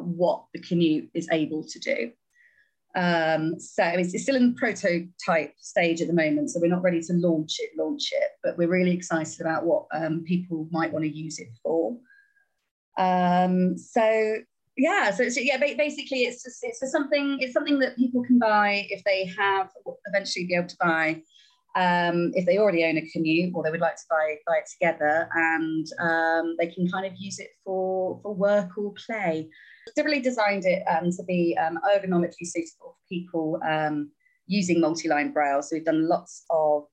[0.03, 2.11] what the Canute is able to do.
[2.95, 7.01] Um, so it's, it's still in prototype stage at the moment, so we're not ready
[7.01, 11.03] to launch it, launch it, but we're really excited about what um, people might want
[11.03, 11.97] to use it for.
[12.97, 14.37] Um, so
[14.77, 18.85] yeah, so it's, yeah, basically it's just it's something it's something that people can buy
[18.89, 19.69] if they have
[20.07, 21.21] eventually be able to buy
[21.75, 24.69] um, if they already own a Canute or they would like to buy buy it
[24.71, 29.49] together, and um, they can kind of use it for for work or play.
[29.93, 34.09] Deliberately designed it um, to be um, ergonomically suitable for people um,
[34.47, 35.61] using multi-line braille.
[35.61, 36.85] So we've done lots of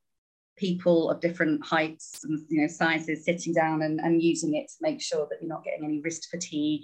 [0.57, 4.75] people of different heights and you know sizes sitting down and, and using it to
[4.81, 6.83] make sure that you're not getting any wrist fatigue,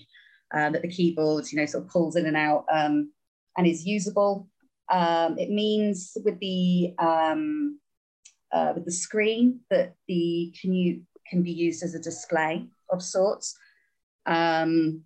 [0.54, 3.12] uh, that the keyboard you know sort of pulls in and out um,
[3.56, 4.48] and is usable.
[4.90, 7.78] Um, it means with the um,
[8.52, 13.56] uh, with the screen that the Canute can be used as a display of sorts.
[14.24, 15.04] Um,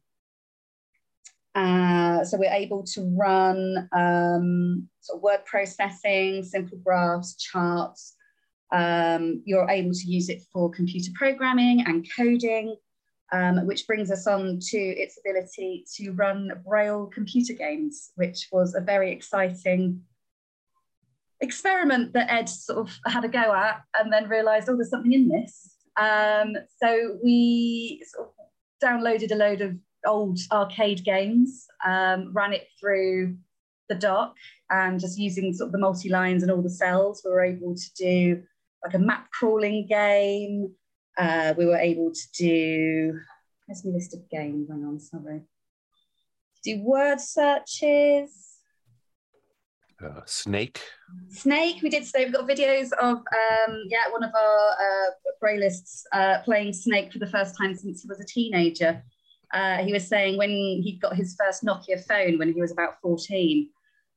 [1.54, 8.16] uh, so we're able to run um, sort of word processing, simple graphs, charts.
[8.72, 12.74] Um, you're able to use it for computer programming and coding,
[13.32, 18.74] um, which brings us on to its ability to run Braille computer games, which was
[18.74, 20.00] a very exciting
[21.42, 25.12] experiment that Ed sort of had a go at and then realized, oh, there's something
[25.12, 25.76] in this.
[25.98, 28.34] Um, so we sort of
[28.82, 33.36] downloaded a load of old arcade games, um, ran it through
[33.88, 34.34] the dock,
[34.70, 37.74] and just using sort of the multi lines and all the cells, we were able
[37.74, 38.42] to do
[38.84, 40.72] like a map crawling game.
[41.18, 43.18] Uh, we were able to do,
[43.66, 44.68] where's my list of games?
[44.70, 45.42] Hang on, sorry.
[46.64, 48.48] Do word searches.
[50.02, 50.80] Uh, Snake.
[51.28, 52.26] Snake, we did Snake.
[52.26, 55.10] We've got videos of, um, yeah, one of our uh,
[55.40, 59.02] Braillists uh, playing Snake for the first time since he was a teenager.
[59.52, 63.00] Uh, he was saying when he got his first Nokia phone when he was about
[63.02, 63.68] 14,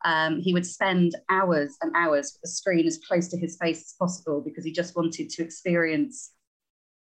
[0.05, 3.81] um, he would spend hours and hours with the screen as close to his face
[3.81, 6.31] as possible because he just wanted to experience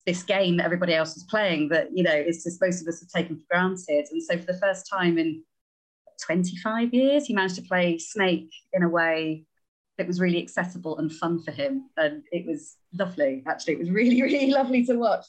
[0.04, 3.00] this game that everybody else was playing that, you know, is just most of us
[3.00, 4.06] have taken for granted.
[4.10, 5.42] And so for the first time in
[6.24, 9.44] 25 years, he managed to play Snake in a way
[9.96, 11.90] that was really accessible and fun for him.
[11.96, 13.74] And it was lovely, actually.
[13.74, 15.26] It was really, really lovely to watch.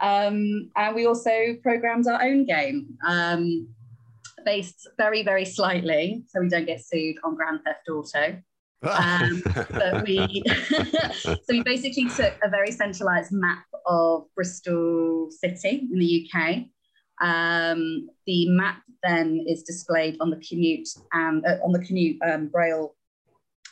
[0.00, 3.68] Um, and we also programmed our own game um,
[4.44, 8.42] based very, very slightly, so we don't get sued on Grand Theft Auto.
[8.82, 10.42] Um, but we,
[11.12, 16.64] so we basically took a very centralized map of Bristol City in the UK.
[17.20, 22.48] Um, the map then is displayed on the Canute and uh, on the Canute um,
[22.48, 22.94] Braille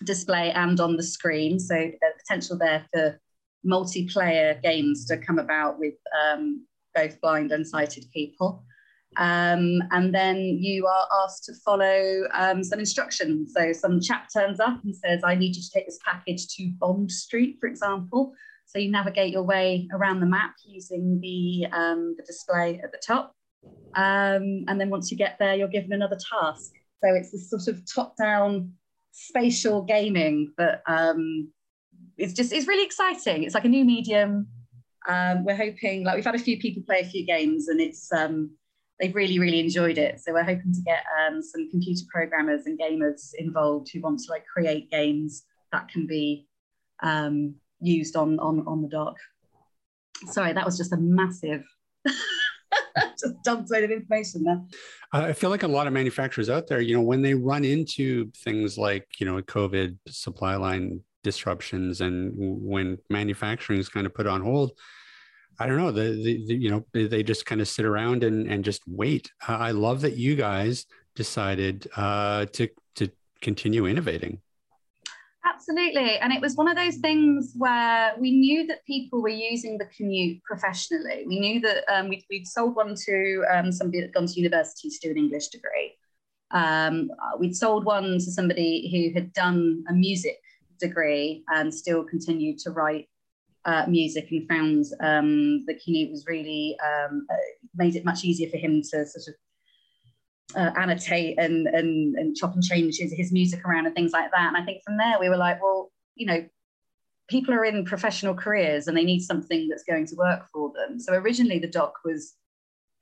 [0.05, 1.59] display and on the screen.
[1.59, 3.21] So there's potential there for
[3.67, 8.65] multiplayer games to come about with um, both blind and sighted people.
[9.17, 13.53] Um, and then you are asked to follow um, some instructions.
[13.57, 16.71] So some chap turns up and says, I need you to take this package to
[16.79, 18.35] Bond Street, for example.
[18.67, 23.01] So you navigate your way around the map using the, um, the display at the
[23.07, 23.35] top.
[23.95, 26.73] Um, and then once you get there, you're given another task.
[27.03, 28.73] So it's this sort of top-down
[29.13, 31.51] spatial gaming that um,
[32.17, 33.45] it's just it's really exciting.
[33.45, 34.49] It's like a new medium.
[35.09, 38.13] Um, we're hoping like we've had a few people play a few games and it's
[38.13, 38.51] um,
[38.99, 40.21] they've really really enjoyed it.
[40.21, 44.31] So we're hoping to get um, some computer programmers and gamers involved who want to
[44.31, 46.47] like create games that can be
[47.03, 49.17] um, used on on on the dock.
[50.27, 51.63] Sorry, that was just a massive.
[53.21, 54.61] just dumped load of information there.
[55.13, 58.31] I feel like a lot of manufacturers out there, you know, when they run into
[58.45, 64.29] things like, you know, COVID supply line disruptions and when manufacturing is kind of put
[64.29, 64.71] on hold,
[65.59, 65.91] I don't know.
[65.91, 69.31] The, the, the, you know they just kind of sit around and and just wait.
[69.47, 73.11] I love that you guys decided uh, to to
[73.41, 74.41] continue innovating.
[75.45, 79.79] Absolutely, and it was one of those things where we knew that people were using
[79.79, 81.25] the Canute professionally.
[81.27, 84.41] We knew that um, we'd, we'd, sold one to um, somebody that had gone to
[84.41, 85.89] university to do an English degree.
[86.51, 90.39] Um, we'd sold one to somebody who had done a music
[90.79, 93.09] degree and still continued to write
[93.65, 97.37] uh, music and found um, the Canute was really um, uh,
[97.75, 99.35] made it much easier for him to sort of
[100.55, 104.31] uh, annotate and, and and chop and change his, his music around and things like
[104.31, 104.49] that.
[104.49, 106.47] And I think from there we were like, well, you know,
[107.29, 111.01] people are in professional careers and they need something that's going to work for them.
[111.01, 112.35] So originally the doc was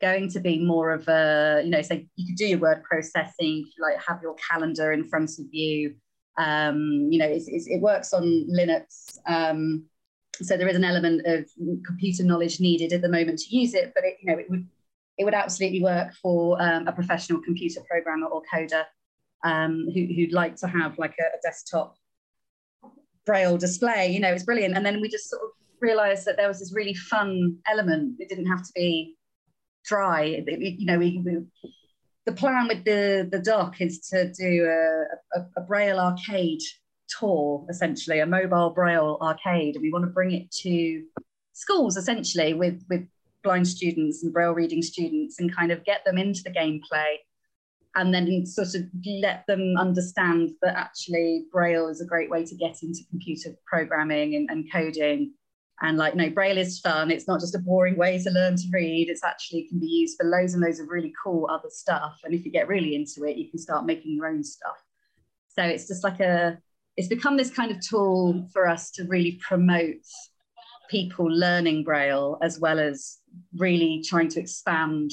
[0.01, 3.65] going to be more of a, you know, say you could do your word processing,
[3.79, 5.95] like have your calendar in front of you.
[6.37, 9.19] Um, you know, it's, it's, it works on Linux.
[9.27, 9.85] Um,
[10.43, 11.49] so there is an element of
[11.87, 14.67] computer knowledge needed at the moment to use it, but it, you know, it would
[15.17, 18.85] it would absolutely work for um, a professional computer programmer or coder
[19.45, 21.97] um, who, would like to have like a, a, desktop
[23.25, 24.11] braille display.
[24.11, 24.77] You know, it's brilliant.
[24.77, 28.17] And then we just sort of realized that there was this really fun element.
[28.19, 29.15] It didn't have to be
[29.85, 30.43] dry.
[30.47, 31.45] It, you know, we, we,
[32.27, 36.63] the plan with the the doc is to do a, a, a braille arcade
[37.09, 41.05] tour, essentially a mobile braille arcade, and we want to bring it to
[41.53, 43.07] schools essentially with with
[43.43, 47.17] blind students and braille reading students and kind of get them into the gameplay
[47.95, 48.83] and then sort of
[49.21, 54.35] let them understand that actually braille is a great way to get into computer programming
[54.35, 55.33] and, and coding
[55.85, 57.11] and like no braille is fun.
[57.11, 59.11] It's not just a boring way to learn to read.
[59.11, 62.19] It's actually can be used for loads and loads of really cool other stuff.
[62.25, 64.83] And if you get really into it you can start making your own stuff.
[65.49, 66.59] So it's just like a
[66.97, 70.07] it's become this kind of tool for us to really promote
[70.89, 73.19] people learning braille as well as
[73.57, 75.11] really trying to expand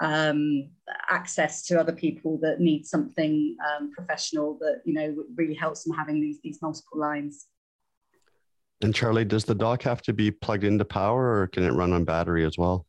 [0.00, 0.70] um,
[1.08, 5.96] access to other people that need something um, professional that you know really helps them
[5.96, 7.46] having these these multiple lines.
[8.84, 11.94] And Charlie, does the dock have to be plugged into power, or can it run
[11.94, 12.86] on battery as well?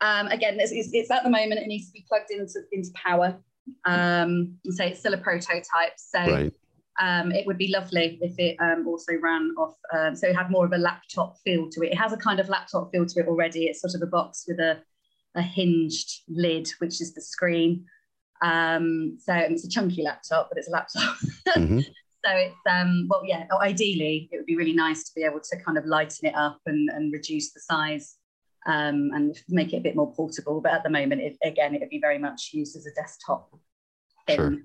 [0.00, 3.36] Um, again, it's, it's, at the moment it needs to be plugged into into power.
[3.84, 5.94] Um, so it's still a prototype.
[5.96, 6.52] So right.
[7.00, 10.52] Um, it would be lovely if it um, also ran off, um, so it had
[10.52, 11.90] more of a laptop feel to it.
[11.90, 13.64] It has a kind of laptop feel to it already.
[13.64, 14.80] It's sort of a box with a,
[15.34, 17.86] a hinged lid, which is the screen.
[18.40, 21.16] Um, so it's a chunky laptop, but it's a laptop.
[21.56, 21.80] mm-hmm.
[22.24, 25.56] So it's, um, well, yeah, ideally, it would be really nice to be able to
[25.62, 28.16] kind of lighten it up and, and reduce the size
[28.66, 30.60] um, and make it a bit more portable.
[30.60, 33.50] But at the moment, it, again, it would be very much used as a desktop
[34.26, 34.36] thing.
[34.36, 34.56] Sure.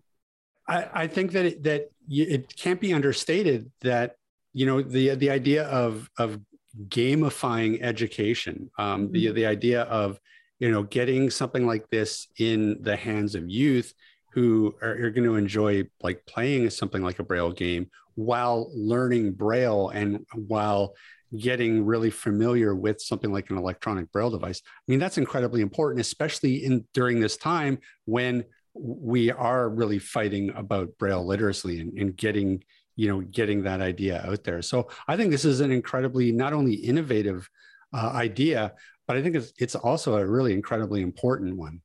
[0.67, 4.15] I, I think that it, that it can't be understated that
[4.53, 6.39] you know the the idea of of
[6.87, 9.13] gamifying education, um, mm-hmm.
[9.13, 10.19] the the idea of
[10.59, 13.93] you know getting something like this in the hands of youth
[14.31, 19.33] who are, are going to enjoy like playing something like a braille game while learning
[19.33, 20.93] braille and while
[21.37, 24.61] getting really familiar with something like an electronic braille device.
[24.65, 30.51] I mean that's incredibly important especially in during this time when we are really fighting
[30.55, 32.63] about braille literacy and, and getting
[32.95, 34.61] you know getting that idea out there.
[34.61, 37.47] So i think this is an incredibly not only innovative
[37.93, 38.73] uh, idea
[39.07, 41.81] but i think it's, it's also a really incredibly important one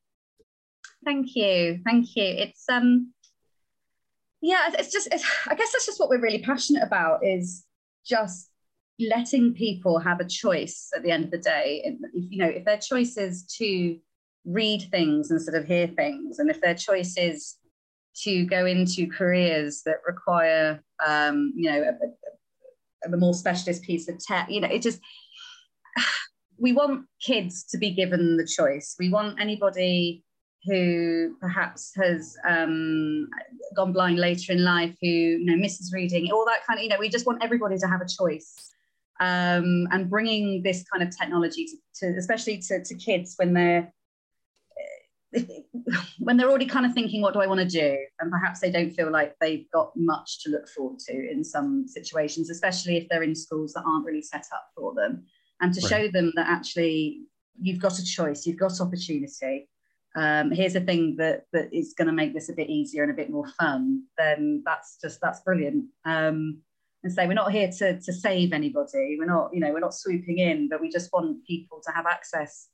[1.05, 3.12] thank you thank you it's um
[4.40, 7.64] yeah it's just it's, i guess that's just what we're really passionate about is
[8.07, 8.51] just
[9.01, 12.64] letting people have a choice at the end of the day if you know if
[12.64, 13.99] their choice is to
[14.45, 16.38] read things instead of hear things.
[16.38, 17.57] And if their choice is
[18.23, 24.09] to go into careers that require, um, you know, a, a, a, more specialist piece
[24.09, 25.01] of tech, you know, it just,
[26.59, 28.95] we want kids to be given the choice.
[28.99, 30.23] We want anybody
[30.66, 33.29] who perhaps has um,
[33.77, 36.88] gone blind later in life, who you know misses reading, all that kind of, you
[36.88, 38.70] know, we just want everybody to have a choice.
[39.20, 43.92] Um, and bringing this kind of technology to, to especially to, to kids when they're
[46.18, 47.96] when they're already kind of thinking, what do I want to do?
[48.20, 51.87] And perhaps they don't feel like they've got much to look forward to in some
[51.87, 55.24] situations, especially if they're in schools that aren't really set up for them.
[55.61, 55.90] And to right.
[55.90, 57.22] show them that actually
[57.61, 59.69] you've got a choice, you've got opportunity.
[60.17, 63.12] Um, here's a thing that that is going to make this a bit easier and
[63.12, 64.04] a bit more fun.
[64.17, 65.87] Then that's just that's brilliant.
[66.04, 66.62] Um,
[67.02, 69.17] and say so we're not here to to save anybody.
[69.19, 72.06] We're not you know we're not swooping in, but we just want people to have
[72.06, 72.69] access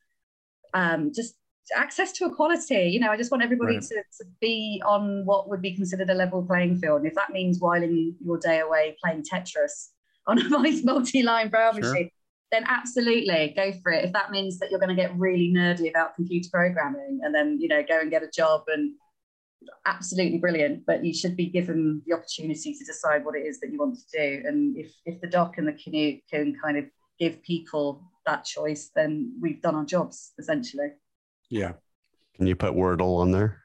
[0.75, 1.35] um, just
[1.77, 2.91] access to equality.
[2.91, 3.83] You know, I just want everybody right.
[3.83, 6.99] to, to be on what would be considered a level playing field.
[6.99, 9.89] And if that means whiling your day away playing Tetris
[10.27, 11.93] on a nice multi-line braille sure.
[11.93, 12.11] machine,
[12.51, 14.05] then absolutely go for it.
[14.05, 17.59] If that means that you're going to get really nerdy about computer programming and then,
[17.61, 18.93] you know, go and get a job and
[19.87, 23.71] absolutely brilliant, but you should be given the opportunity to decide what it is that
[23.71, 24.43] you want to do.
[24.47, 26.85] And if, if the dock and the Canute can kind of
[27.19, 30.89] give people that choice, then we've done our jobs essentially.
[31.51, 31.73] Yeah.
[32.35, 33.61] Can you put Wordle on there?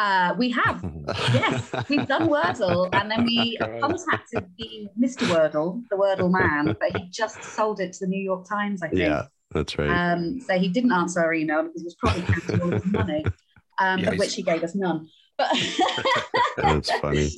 [0.00, 0.82] Uh, we have,
[1.34, 5.28] yes, we've done Wordle, and then we contacted the Mr.
[5.28, 8.88] Wordle, the Wordle man, but he just sold it to the New York Times, I
[8.88, 9.00] think.
[9.00, 9.90] Yeah, that's right.
[9.90, 13.26] Um, so he didn't answer our email because he was probably counting all his money,
[13.78, 15.06] um, Yeah, of which he gave us none.
[15.36, 15.50] But
[16.56, 17.28] That's funny.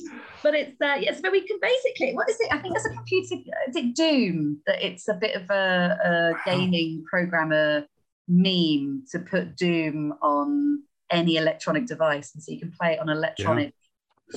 [0.41, 2.47] But it's uh, yes, but we can basically what is it?
[2.49, 3.35] I think it's a computer.
[3.67, 7.85] Is it Doom that it's a bit of a, a gaming programmer
[8.29, 10.83] meme to put Doom on
[11.13, 13.73] any electronic device, and so you can play it on electronic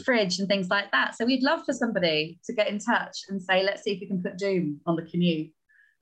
[0.05, 1.17] fridge and things like that.
[1.17, 4.07] So we'd love for somebody to get in touch and say, let's see if we
[4.07, 5.53] can put Doom on the Canute.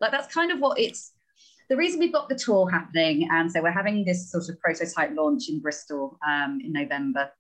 [0.01, 1.13] Like that's kind of what it's.
[1.71, 5.13] The reason we've got the tour happening, and so we're having this sort of prototype
[5.17, 7.31] launch in Bristol um, in November,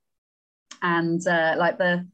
[0.80, 2.06] and uh, like the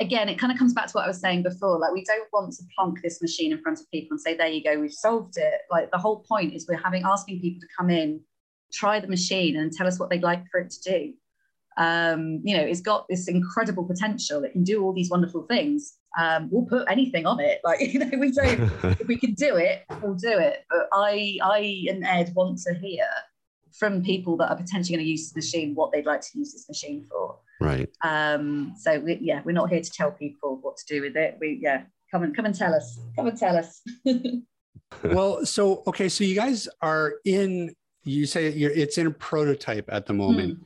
[0.00, 1.78] again, it kind of comes back to what I was saying before.
[1.78, 4.48] Like, we don't want to plonk this machine in front of people and say, there
[4.48, 5.60] you go, we've solved it.
[5.70, 8.20] Like, the whole point is we're having asking people to come in,
[8.74, 11.12] try the machine, and tell us what they'd like for it to do.
[11.76, 14.44] Um, you know, it's got this incredible potential.
[14.44, 15.94] It can do all these wonderful things.
[16.18, 17.60] Um, we'll put anything on it.
[17.64, 18.70] Like, you know, we don't,
[19.00, 20.64] if we can do it, we'll do it.
[20.70, 23.06] But I, I and Ed want to hear
[23.78, 26.52] from people that are potentially going to use this machine what they'd like to use
[26.52, 27.38] this machine for.
[27.60, 27.88] right.
[28.04, 31.38] Um, so we, yeah, we're not here to tell people what to do with it.
[31.40, 33.00] We yeah, come and come and tell us.
[33.16, 33.82] Come and tell us.
[35.04, 37.74] well, so okay, so you guys are in.
[38.04, 40.58] You say you're, it's in a prototype at the moment,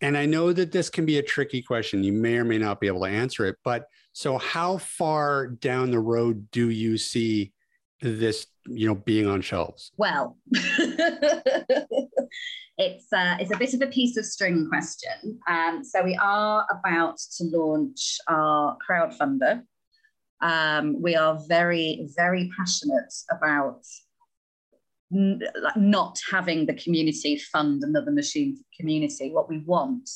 [0.00, 2.04] and I know that this can be a tricky question.
[2.04, 5.90] You may or may not be able to answer it, but so how far down
[5.90, 7.52] the road do you see
[8.00, 9.90] this, you know, being on shelves?
[9.96, 10.36] Well,
[12.78, 15.40] it's uh, it's a bit of a piece of string question.
[15.48, 19.62] Um, so we are about to launch our crowdfunder.
[20.40, 23.80] Um, we are very very passionate about
[25.14, 29.30] like not having the community fund another machine for community.
[29.32, 30.10] What we want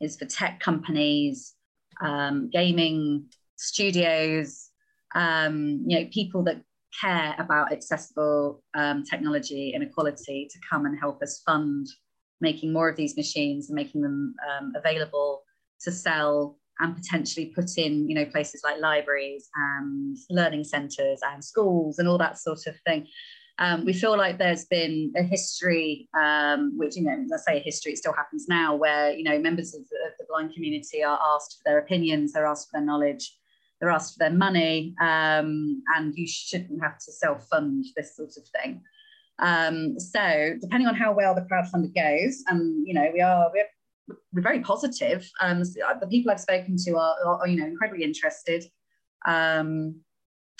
[0.00, 1.54] is for tech companies,
[2.02, 3.26] um, gaming
[3.56, 4.70] studios,
[5.14, 6.62] um, you know, people that
[7.00, 11.86] care about accessible um, technology and equality to come and help us fund
[12.40, 15.42] making more of these machines and making them um, available
[15.82, 21.44] to sell and potentially put in you know places like libraries and learning centres and
[21.44, 23.06] schools and all that sort of thing
[23.60, 27.62] um, we feel like there's been a history um, which you know let's say a
[27.62, 31.04] history it still happens now where you know members of the, of the blind community
[31.04, 33.32] are asked for their opinions they're asked for their knowledge
[33.80, 38.36] they're asked for their money, um, and you shouldn't have to self fund this sort
[38.36, 38.82] of thing.
[39.38, 44.16] Um, so, depending on how well the crowdfunder goes, and you know, we are we're,
[44.34, 45.28] we're very positive.
[45.40, 48.64] Um, the people I've spoken to are, are, you know incredibly interested.
[49.26, 50.00] Um,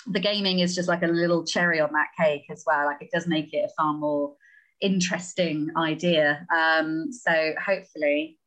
[0.07, 2.85] the gaming is just like a little cherry on that cake as well.
[2.85, 4.35] Like it does make it a far more
[4.81, 6.45] interesting idea.
[6.55, 8.39] Um, so hopefully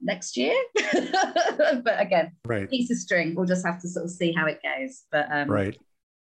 [0.00, 0.54] next year.
[0.74, 2.68] but again, Right.
[2.70, 3.34] piece of string.
[3.34, 5.02] We'll just have to sort of see how it goes.
[5.10, 5.78] But um, Right.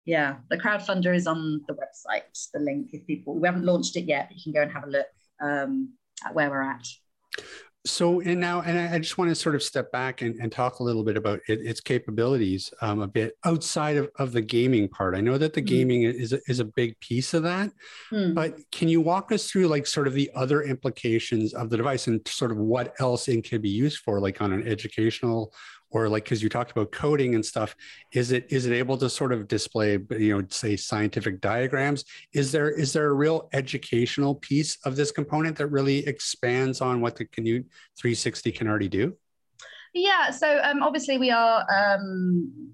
[0.06, 2.50] yeah, the crowdfunder is on the website.
[2.54, 4.84] The link, if people we haven't launched it yet, but you can go and have
[4.84, 5.08] a look
[5.42, 5.94] um,
[6.26, 6.88] at where we're at.
[7.84, 10.52] So, and now, and I I just want to sort of step back and, and
[10.52, 14.42] talk a little bit about it, its capabilities um, a bit outside of, of the
[14.42, 15.16] gaming part.
[15.16, 15.66] I know that the Mhm.
[15.66, 17.72] gaming is a, is a big piece of that,
[18.12, 18.34] Hmm.
[18.36, 22.06] but can you walk us through like sort of the other implications of the device
[22.06, 25.52] and sort of what else it can be used for, like on an educational
[25.92, 27.76] or like because you talked about coding and stuff
[28.14, 32.52] is it is it able to sort of display you know say scientific diagrams is
[32.52, 37.16] there is there a real educational piece of this component that really expands on what
[37.16, 37.66] the canute
[37.98, 39.16] 360 can already do
[39.94, 42.74] Yeah, so um, obviously we are, um,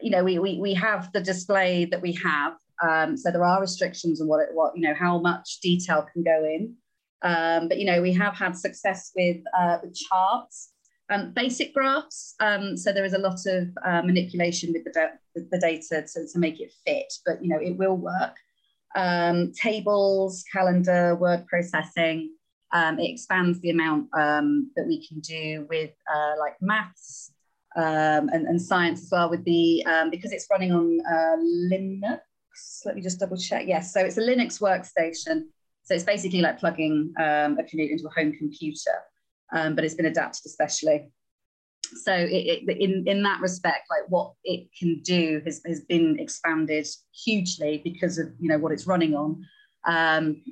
[0.00, 2.54] you know, we, we we have the display that we have.
[2.82, 6.22] Um, so there are restrictions on what it, what you know how much detail can
[6.22, 6.74] go in.
[7.22, 10.72] Um, but you know, we have had success with uh, the charts,
[11.10, 12.34] um, basic graphs.
[12.40, 16.38] Um, so there is a lot of uh, manipulation with the, the data to, to
[16.38, 17.12] make it fit.
[17.24, 18.36] But you know, it will work.
[18.96, 22.34] Um, tables, calendar, word processing.
[22.72, 27.32] Um, it expands the amount um, that we can do with uh, like maths
[27.76, 31.36] um, and, and science as well with the, because it's running on uh,
[31.72, 32.20] Linux.
[32.84, 33.66] Let me just double check.
[33.66, 35.44] Yes, so it's a Linux workstation.
[35.84, 38.92] So it's basically like plugging a Canute into a home computer,
[39.52, 41.10] um, but it's been adapted especially.
[42.04, 46.18] so it, it, in in that respect, like what it can do has, has been
[46.18, 49.44] expanded hugely because of you know what it's running on.
[49.86, 50.42] Um,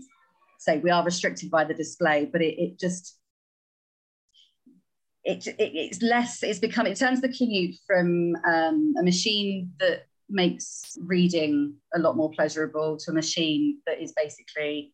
[0.59, 3.18] so we are restricted by the display, but it, it just
[5.24, 6.42] it, it, it's less.
[6.42, 12.16] It's become it turns the Canute from um, a machine that makes reading a lot
[12.16, 14.92] more pleasurable to a machine that is basically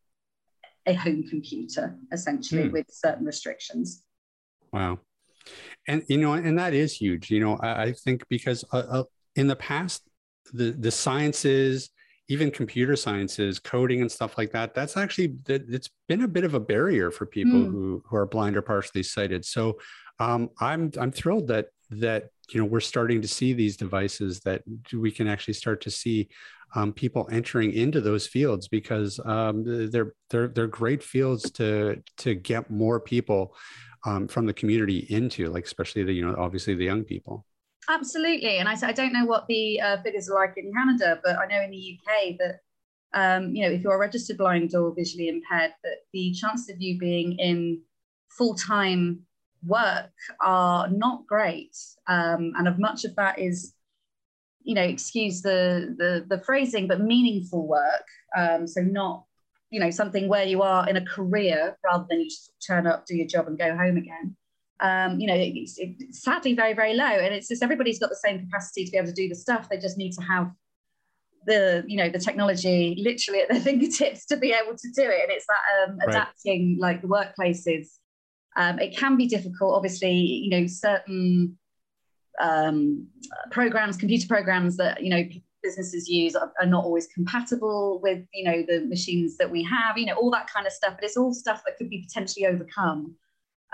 [0.85, 2.71] a home computer essentially mm.
[2.71, 4.03] with certain restrictions.
[4.71, 4.99] Wow
[5.87, 9.03] and you know and that is huge you know i, I think because uh, uh,
[9.35, 10.07] in the past
[10.53, 11.89] the the sciences
[12.29, 16.53] even computer sciences coding and stuff like that that's actually it's been a bit of
[16.53, 17.71] a barrier for people mm.
[17.71, 19.77] who who are blind or partially sighted so
[20.19, 24.63] um, i'm i'm thrilled that that you know we're starting to see these devices that
[24.93, 26.27] we can actually start to see
[26.75, 32.35] um, people entering into those fields because um, they're they're they're great fields to to
[32.35, 33.55] get more people
[34.05, 37.45] um, from the community into, like especially the you know obviously the young people.
[37.89, 41.37] Absolutely, and I, I don't know what the uh, figures are like in Canada, but
[41.37, 42.59] I know in the UK that
[43.13, 46.97] um, you know if you're registered blind or visually impaired, that the chances of you
[46.97, 47.81] being in
[48.29, 49.19] full time
[49.65, 50.11] work
[50.41, 51.75] are not great,
[52.07, 53.73] um, and of much of that is
[54.63, 58.07] you know excuse the the, the phrasing, but meaningful work.
[58.37, 59.25] Um, so not
[59.69, 63.05] you know something where you are in a career rather than you just turn up
[63.05, 64.35] do your job and go home again.
[64.79, 67.05] Um, you know it's, it's sadly very very low.
[67.05, 69.69] And it's just everybody's got the same capacity to be able to do the stuff.
[69.69, 70.51] They just need to have
[71.45, 75.23] the you know the technology literally at their fingertips to be able to do it.
[75.23, 76.93] And it's that um, adapting right.
[76.93, 77.87] like the workplaces.
[78.55, 81.57] Um, it can be difficult obviously you know certain
[82.41, 83.07] um,
[83.51, 85.23] programs computer programs that you know
[85.61, 89.97] businesses use are, are, not always compatible with you know the machines that we have
[89.97, 92.45] you know all that kind of stuff but it's all stuff that could be potentially
[92.45, 93.15] overcome.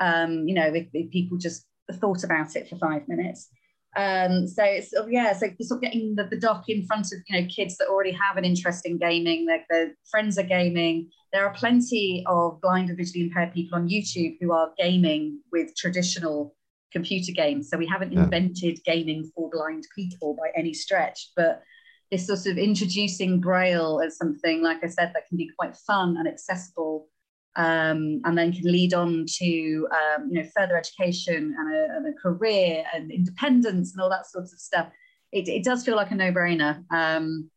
[0.02, 3.50] Um, you know if, if people just thought about it for five minutes.
[3.98, 7.42] Um, so it's yeah so sort of getting the, the dock in front of you
[7.42, 11.10] know kids that already have an interest in gaming their, their friends are gaming.
[11.34, 15.76] There are plenty of blind and visually impaired people on youtube who are gaming with
[15.76, 16.56] traditional
[16.92, 18.24] computer games so we haven't yeah.
[18.24, 21.64] invented gaming for blind people by any stretch but
[22.12, 26.18] this sort of introducing Braille as something, like I said, that can be quite fun
[26.18, 27.08] and accessible,
[27.56, 32.08] um, and then can lead on to um, you know further education and a, and
[32.08, 34.90] a, career and independence and all that sorts of stuff.
[35.32, 37.52] It, it does feel like a no-brainer, um,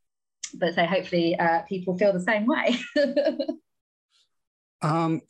[0.54, 2.78] but so hopefully uh, people feel the same way.
[4.84, 5.20] Um,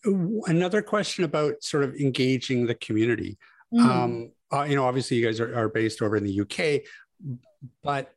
[0.47, 3.37] another question about sort of engaging the community.
[3.73, 4.31] Mm.
[4.53, 6.83] Uh, you know, obviously you guys are, are based over in the UK,
[7.83, 8.15] but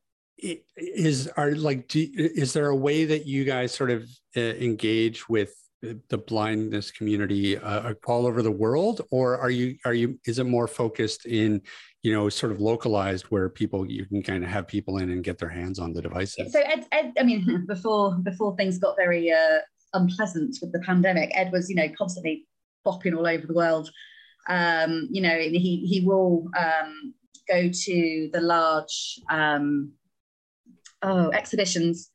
[0.75, 4.03] is are like do, is there a way that you guys sort of
[4.35, 9.93] uh, engage with the blindness community uh, all over the world or are you are
[9.93, 11.61] you is it more focused in
[12.01, 15.23] you know sort of localized where people you can kind of have people in and
[15.23, 18.95] get their hands on the devices so ed, ed i mean before before things got
[18.95, 19.59] very uh,
[19.93, 22.47] unpleasant with the pandemic ed was you know constantly
[22.85, 23.89] bopping all over the world
[24.47, 27.13] um you know he he will um
[27.47, 29.93] go to the large um
[31.05, 32.11] oh, exhibitions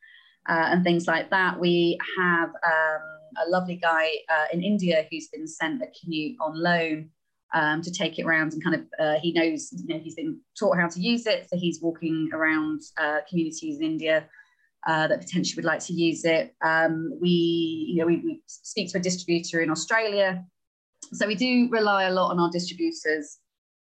[0.49, 1.59] uh, and things like that.
[1.59, 6.61] We have um, a lovely guy uh, in India who's been sent a Canute on
[6.61, 7.11] loan
[7.55, 10.41] um, to take it around and kind of uh, he knows you know he's been
[10.59, 14.26] taught how to use it, so he's walking around uh, communities in India.
[14.87, 16.55] Uh, that potentially would like to use it.
[16.64, 20.43] Um, we, you know, we, we speak to a distributor in Australia,
[21.13, 23.39] so we do rely a lot on our distributors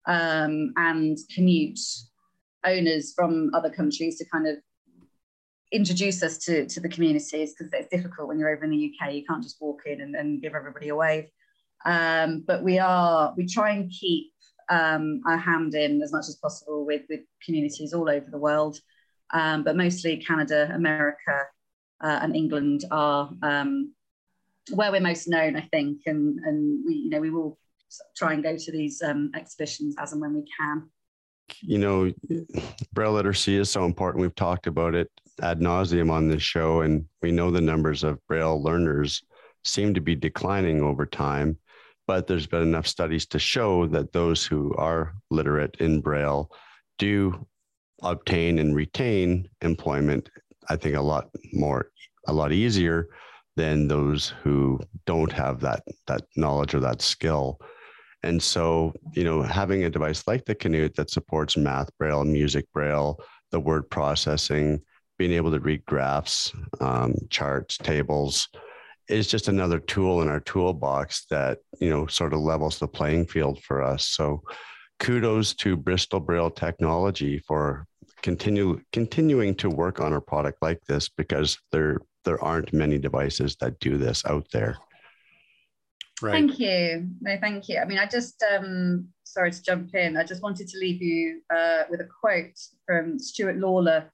[0.07, 1.81] um, and Canute
[2.65, 4.57] owners from other countries to kind of
[5.71, 9.13] introduce us to, to the communities because it's difficult when you're over in the UK.
[9.13, 11.27] You can't just walk in and, and give everybody a wave.
[11.85, 14.33] Um, but we are, we try and keep
[14.71, 18.79] um, our hand in as much as possible with, with communities all over the world.
[19.33, 21.43] Um, but mostly Canada, America,
[22.03, 23.93] uh, and England are um,
[24.71, 26.03] where we're most known, I think.
[26.07, 27.59] And, and we, you know, we will
[28.17, 30.89] try and go to these um, exhibitions as and when we can
[31.63, 32.13] you know,
[32.93, 34.23] braille literacy is so important.
[34.23, 35.11] We've talked about it
[35.43, 39.23] ad nauseum on this show, and we know the numbers of braille learners
[39.65, 41.59] seem to be declining over time.
[42.07, 46.51] But there's been enough studies to show that those who are literate in braille
[46.99, 47.47] do
[48.03, 50.31] obtain and retain employment.
[50.71, 51.91] I think a lot more,
[52.27, 53.09] a lot easier
[53.59, 57.59] than those who don't have that that knowledge or that skill.
[58.23, 62.67] And so, you know, having a device like the Canute that supports math braille, music
[62.73, 63.19] braille,
[63.51, 64.81] the word processing,
[65.19, 68.49] being able to read graphs, um, charts, tables,
[69.09, 73.27] is just another tool in our toolbox that you know sort of levels the playing
[73.27, 74.07] field for us.
[74.07, 74.41] So,
[75.01, 77.87] kudos to Bristol Braille Technology for
[78.23, 81.99] continue continuing to work on a product like this because there
[82.29, 84.77] there aren't many devices that do this out there.
[86.21, 86.33] Right.
[86.33, 87.09] Thank you.
[87.23, 87.79] No, thank you.
[87.79, 90.19] I mean, I just um sorry to jump in.
[90.19, 94.13] I just wanted to leave you uh, with a quote from Stuart Lawler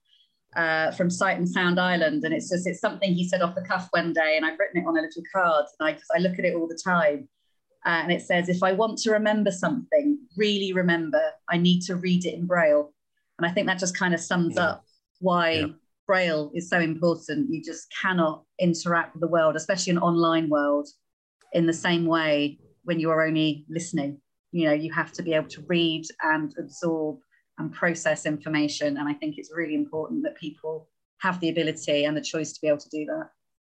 [0.55, 2.23] uh, from Sight and Sound Island.
[2.23, 4.81] and it's just it's something he said off the cuff one day, and I've written
[4.81, 7.27] it on a little card, and I just I look at it all the time,
[7.85, 11.97] uh, and it says, if I want to remember something, really remember, I need to
[11.97, 12.93] read it in Braille,
[13.37, 14.63] and I think that just kind of sums yeah.
[14.63, 14.85] up
[15.19, 15.51] why.
[15.51, 15.67] Yeah.
[16.07, 17.49] Braille is so important.
[17.49, 20.87] You just cannot interact with the world, especially an online world,
[21.53, 24.19] in the same way when you are only listening.
[24.51, 27.19] You know, you have to be able to read and absorb
[27.57, 28.97] and process information.
[28.97, 30.89] And I think it's really important that people
[31.19, 33.29] have the ability and the choice to be able to do that.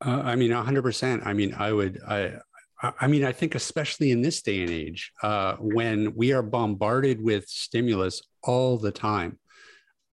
[0.06, 1.26] Uh, I mean, 100%.
[1.26, 2.34] I mean, I would, I,
[2.82, 7.22] I mean, I think especially in this day and age, uh, when we are bombarded
[7.22, 9.40] with stimulus all the time,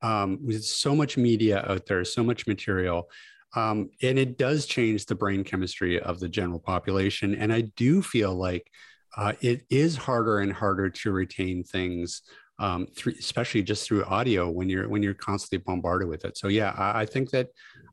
[0.01, 3.09] um, with so much media out there, so much material,
[3.55, 7.35] um, and it does change the brain chemistry of the general population.
[7.35, 8.69] And I do feel like
[9.17, 12.21] uh, it is harder and harder to retain things
[12.59, 16.37] um, through, especially just through audio when you're when you're constantly bombarded with it.
[16.37, 17.47] So yeah, I, I think that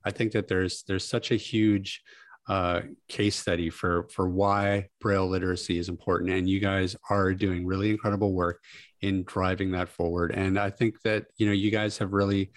[0.05, 2.03] I think that there's there's such a huge
[2.49, 7.65] uh, case study for for why braille literacy is important, and you guys are doing
[7.65, 8.61] really incredible work
[9.01, 10.33] in driving that forward.
[10.33, 12.51] And I think that you know you guys have really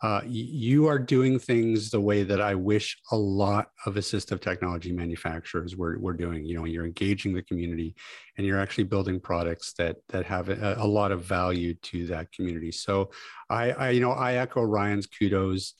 [0.00, 4.92] uh, you are doing things the way that I wish a lot of assistive technology
[4.92, 6.44] manufacturers were, were doing.
[6.44, 7.96] You know, you're engaging the community
[8.36, 12.30] and you're actually building products that that have a, a lot of value to that
[12.30, 12.70] community.
[12.70, 13.10] So
[13.50, 15.74] I, I you know, I echo Ryan's kudos.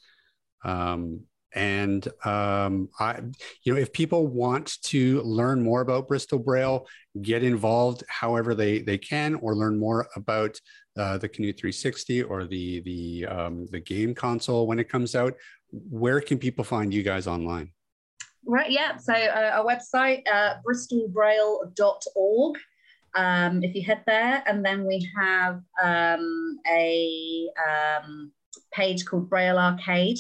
[0.65, 1.21] Um,
[1.55, 3.21] and um, I,
[3.63, 6.87] you know, if people want to learn more about Bristol Braille,
[7.23, 10.61] get involved however they they can, or learn more about
[10.99, 15.35] uh, the Canute 360 or the the um, the game console when it comes out.
[15.71, 17.73] Where can people find you guys online?
[18.47, 18.97] Right, yeah.
[18.97, 22.59] So uh, our website, uh, bristolbraille.org.
[23.15, 28.33] Um, if you head there, and then we have um, a um,
[28.73, 30.19] page called Braille Arcade.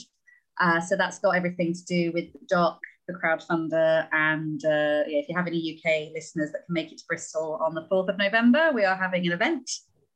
[0.60, 5.18] Uh, so that's got everything to do with the doc, the crowdfunder, and uh, yeah,
[5.18, 8.08] if you have any UK listeners that can make it to Bristol on the 4th
[8.08, 9.70] of November, we are having an event.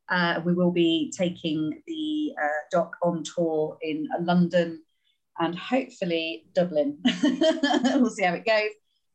[0.08, 4.82] Uh, we will be taking the uh, doc on tour in London
[5.38, 6.98] and hopefully Dublin.
[7.22, 8.70] we'll see how it goes.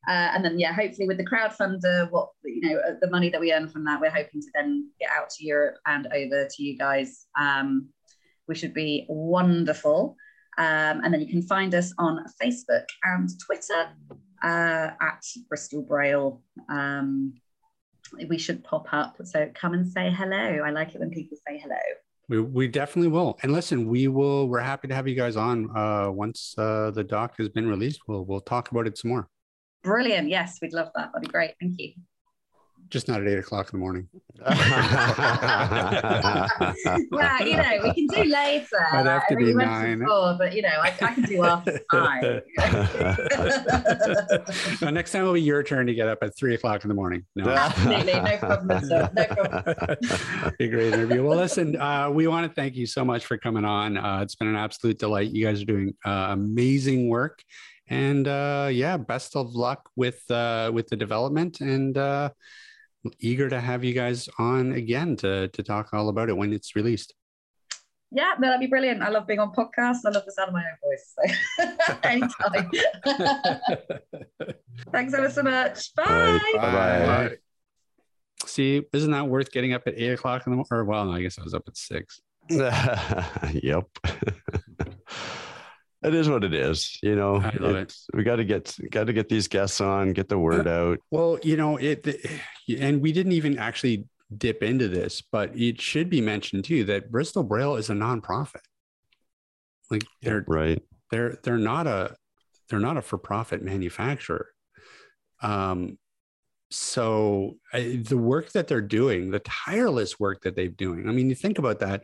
[0.08, 3.42] Uh, and then, yeah, hopefully with the crowdfunder, what you know, uh, the money that
[3.42, 6.64] we earn from that, we're hoping to then get out to Europe and over to
[6.64, 7.90] you guys, um,
[8.46, 10.16] which would be wonderful.
[10.58, 13.90] Um, and then you can find us on Facebook and Twitter
[14.44, 16.42] uh, at Bristol Braille.
[16.70, 17.34] Um,
[18.28, 19.18] we should pop up.
[19.24, 20.62] So come and say hello.
[20.66, 21.76] I like it when people say hello.
[22.30, 23.38] We, we definitely will.
[23.44, 24.48] And listen, we will.
[24.48, 28.02] We're happy to have you guys on uh, once uh, the doc has been released.
[28.08, 29.30] We'll we'll talk about it some more.
[29.84, 30.28] Brilliant.
[30.28, 31.12] Yes, we'd love that.
[31.14, 31.54] That'd be great.
[31.62, 31.94] Thank you
[32.90, 34.08] just not at eight o'clock in the morning.
[37.12, 38.86] well, you know, we can do later.
[38.92, 40.00] I'd have to be nine.
[40.00, 42.44] Before, but you know, I, I can do after five.
[44.82, 46.96] well, next time it'll be your turn to get up at three o'clock in the
[46.96, 47.26] morning.
[47.36, 48.90] No, absolutely, no problem.
[48.90, 49.98] No problem.
[50.58, 51.24] be a great interview.
[51.24, 53.98] Well, listen, uh, we want to thank you so much for coming on.
[53.98, 55.32] Uh, it's been an absolute delight.
[55.32, 57.42] You guys are doing uh, amazing work
[57.90, 62.30] and uh, yeah best of luck with uh, with the development and uh,
[63.20, 66.76] eager to have you guys on again to to talk all about it when it's
[66.76, 67.14] released.
[68.10, 69.02] Yeah, no, that'd be brilliant.
[69.02, 70.06] I love being on podcasts.
[70.06, 71.14] I love the sound of my own voice.
[71.16, 71.24] So
[72.04, 72.72] anytime.
[74.92, 75.94] Thanks ever so much.
[75.94, 76.06] Bye.
[76.06, 77.06] Right, bye.
[77.06, 77.36] Bye.
[78.46, 80.68] See, isn't that worth getting up at eight o'clock in the morning?
[80.72, 82.22] Or well, no, I guess I was up at six.
[82.50, 83.86] yep
[86.04, 87.96] it is what it is you know I love it.
[88.14, 91.00] we got to get got to get these guests on get the word out.
[91.12, 92.06] well you know it
[92.80, 94.06] and we didn't even actually
[94.38, 98.62] dip into this but it should be mentioned too that bristol braille is a nonprofit.
[99.90, 100.82] Like they're right.
[101.12, 102.16] they're they're not a
[102.70, 104.48] they're not a for-profit manufacturer.
[105.42, 105.98] Um
[106.70, 111.30] so I, the work that they're doing the tireless work that they're doing i mean
[111.30, 112.04] you think about that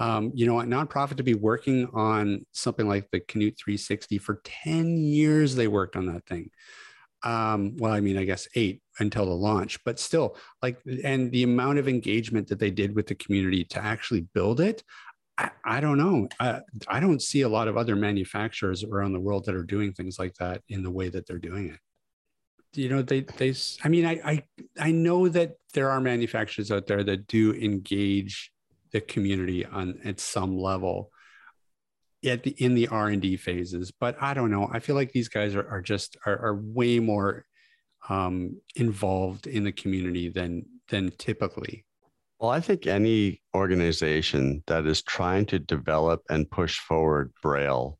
[0.00, 4.40] um, you know, a nonprofit to be working on something like the Canute 360 for
[4.44, 6.50] 10 years, they worked on that thing.
[7.22, 11.42] Um, well, I mean, I guess eight until the launch, but still, like, and the
[11.42, 14.82] amount of engagement that they did with the community to actually build it,
[15.36, 16.28] I, I don't know.
[16.40, 19.92] I, I don't see a lot of other manufacturers around the world that are doing
[19.92, 21.78] things like that in the way that they're doing it.
[22.80, 24.44] you know they they i mean I, I
[24.78, 28.52] i know that there are manufacturers out there that do engage
[28.92, 31.10] the community on at some level
[32.24, 34.68] at the in the r&d phases but i don't know.
[34.70, 37.44] I feel like these guys are, are just are, are way more
[38.08, 41.84] um involved in the community than than typically.
[42.38, 47.98] Well, I think any organization that is trying to develop and push forward Braille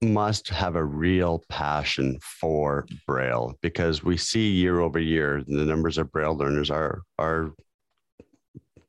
[0.00, 5.98] must have a real passion for Braille because we see year over year the numbers
[5.98, 7.52] of Braille learners are are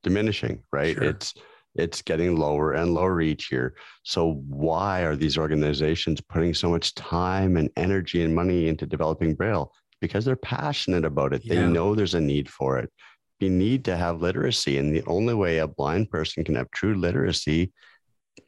[0.04, 0.96] diminishing, right?
[0.96, 1.04] Sure.
[1.04, 1.34] It's
[1.76, 3.76] it's getting lower and lower each year.
[4.04, 9.36] So why are these organizations putting so much time and energy and money into developing
[9.36, 9.72] Braille?
[10.02, 11.48] Because they're passionate about it.
[11.48, 12.92] They know there's a need for it.
[13.40, 14.80] You need to have literacy.
[14.80, 17.72] And the only way a blind person can have true literacy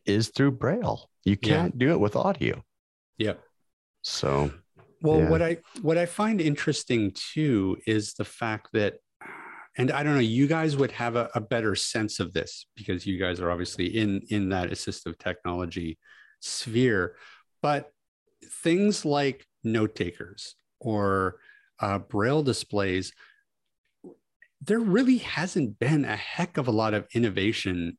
[0.06, 1.08] is through Braille.
[1.24, 2.64] You can't do it with audio.
[3.20, 3.44] Yep.
[4.02, 4.52] So
[5.02, 5.30] Well, Yeah.
[5.30, 8.96] what I what I find interesting too is the fact that,
[9.78, 13.06] and I don't know, you guys would have a, a better sense of this because
[13.06, 15.98] you guys are obviously in in that assistive technology
[16.40, 17.16] sphere,
[17.62, 17.92] but
[18.64, 21.38] things like note takers or
[21.80, 23.14] uh, braille displays,
[24.62, 27.98] there really hasn't been a heck of a lot of innovation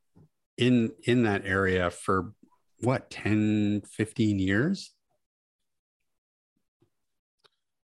[0.56, 2.32] in in that area for
[2.80, 4.92] what 10 15 years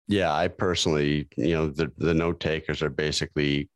[0.08, 3.70] yeah, I personally, you know, the, the note takers are basically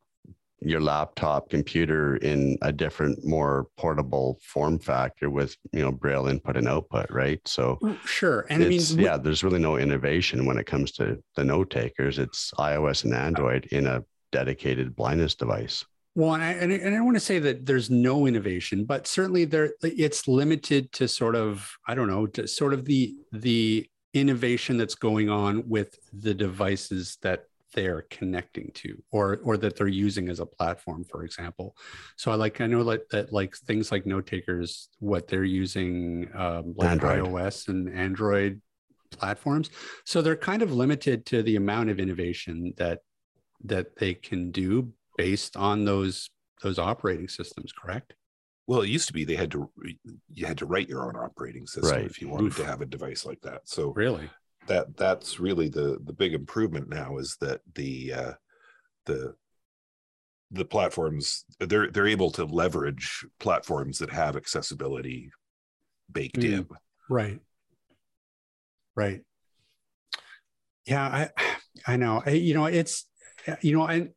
[0.64, 6.56] your laptop computer in a different, more portable form factor with, you know, braille input
[6.56, 7.42] and output, right?
[7.48, 8.46] So Sure.
[8.50, 12.20] And I mean, yeah, there's really no innovation when it comes to the note takers.
[12.20, 15.84] It's iOS and Android in a dedicated blindness device.
[16.16, 18.86] well, and I, and I, and I don't want to say that there's no innovation,
[18.86, 23.16] but certainly there it's limited to sort of, I don't know, to sort of the
[23.32, 29.78] the innovation that's going on with the devices that they're connecting to or or that
[29.78, 31.76] they're using as a platform, for example.
[32.18, 36.30] So I like I know like that like things like note takers, what they're using
[36.36, 37.24] um, like Android.
[37.24, 38.62] iOS and Android
[39.12, 39.70] platforms.
[40.06, 43.00] So they're kind of limited to the amount of innovation that
[43.64, 46.30] that they can do based on those
[46.62, 48.14] those operating systems correct
[48.72, 49.70] Well, it used to be they had to
[50.30, 52.06] you had to write your own operating system Right.
[52.06, 52.56] if you wanted Oof.
[52.56, 53.68] to have a device like that.
[53.68, 54.30] So really
[54.68, 58.34] that that's really the the big improvement now is that the uh,
[59.08, 59.36] the
[60.52, 65.32] the platforms they're they're able to leverage platforms that have accessibility
[66.10, 66.54] baked Mm.
[66.54, 66.68] in.
[67.10, 67.40] right
[68.96, 69.22] right
[70.86, 71.30] yeah i
[71.88, 73.06] i know I, you know it's
[73.62, 74.08] you know i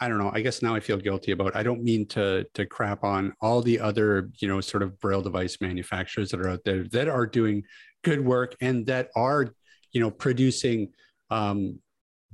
[0.00, 2.66] i don't know i guess now i feel guilty about i don't mean to to
[2.66, 6.60] crap on all the other you know sort of braille device manufacturers that are out
[6.64, 7.62] there that are doing
[8.02, 9.48] good work and that are
[9.92, 10.88] you know producing
[11.30, 11.78] um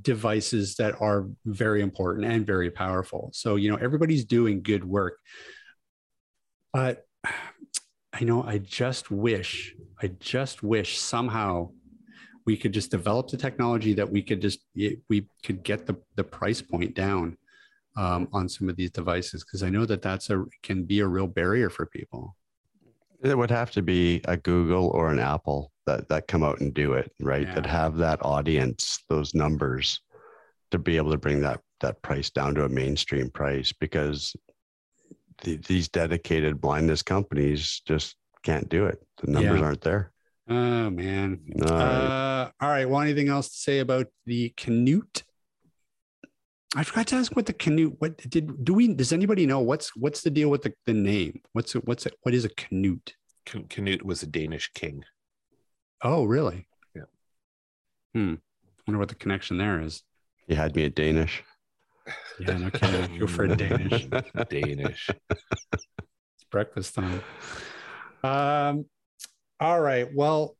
[0.00, 3.30] devices that are very important and very powerful.
[3.32, 5.18] So you know everybody's doing good work.
[6.72, 7.04] But
[8.12, 11.68] i know i just wish i just wish somehow
[12.46, 14.60] we could just develop the technology that we could just
[15.08, 17.36] we could get the, the price point down
[17.96, 21.06] um, on some of these devices because i know that that's a can be a
[21.06, 22.36] real barrier for people
[23.22, 26.72] It would have to be a Google or an Apple that that come out and
[26.74, 27.48] do it, right?
[27.54, 30.00] That have that audience, those numbers,
[30.70, 34.36] to be able to bring that that price down to a mainstream price because
[35.42, 38.98] the, these dedicated blindness companies just can't do it.
[39.22, 39.66] The numbers Yeah.
[39.66, 40.12] aren't there.
[40.48, 41.80] Oh man All right.
[41.80, 45.24] uh, all right well anything else to say about the canute
[46.76, 49.94] i forgot to ask what the canute what did do we does anybody know what's
[49.96, 53.14] what's the deal with the, the name what's it what's it what is a canute
[53.44, 55.04] Can- Canute was a Danish king.
[56.02, 57.02] oh really Yeah.
[58.14, 58.34] hmm
[58.86, 60.02] wonder what the connection there is
[60.46, 61.42] you had me at Danish.
[62.38, 64.06] yeah no kidding go for a danish
[64.48, 65.10] Danish.
[65.30, 67.20] It's breakfast time.
[68.22, 68.84] Um,
[69.60, 70.08] all right.
[70.14, 70.56] Well,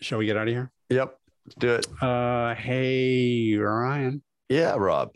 [0.00, 0.70] shall we get out of here?
[0.90, 1.16] Yep.
[1.46, 1.86] Let's do it.
[2.02, 4.22] Uh, hey, Ryan.
[4.48, 5.10] Yeah, Rob.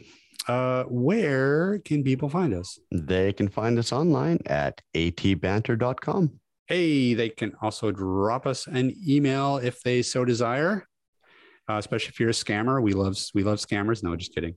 [0.49, 2.79] Uh, where can people find us?
[2.93, 6.41] They can find us online at atbanter.com.
[6.67, 10.87] Hey, they can also drop us an email if they so desire.
[11.69, 14.03] Uh, especially if you're a scammer, we love we love scammers.
[14.03, 14.55] No, just kidding.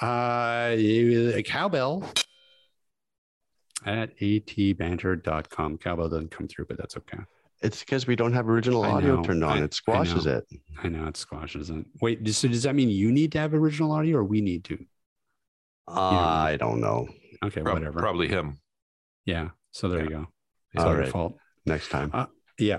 [0.00, 2.04] Uh, you- cowbell
[3.84, 5.78] at atbanter.com.
[5.78, 7.18] Cowbell doesn't come through, but that's okay.
[7.60, 9.22] It's because we don't have original I audio know.
[9.24, 9.58] turned on.
[9.58, 10.36] I- it squashes know.
[10.38, 10.44] it.
[10.82, 11.84] I know it squashes it.
[12.00, 14.78] Wait, so does that mean you need to have original audio or we need to?
[15.88, 17.08] I don't know.
[17.44, 17.98] Okay, Prob- whatever.
[17.98, 18.60] Probably him.
[19.24, 19.50] Yeah.
[19.72, 20.26] So there you go.
[20.74, 21.08] It's All our right.
[21.08, 21.36] fault.
[21.66, 22.12] Next time.
[22.58, 22.78] Yeah.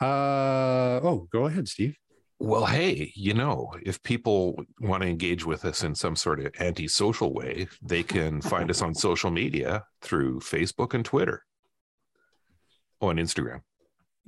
[0.00, 1.96] Uh, oh, go ahead, Steve.
[2.38, 6.52] Well, hey, you know, if people want to engage with us in some sort of
[6.60, 11.44] antisocial way, they can find us on social media through Facebook and Twitter.
[13.00, 13.60] Oh, and Instagram.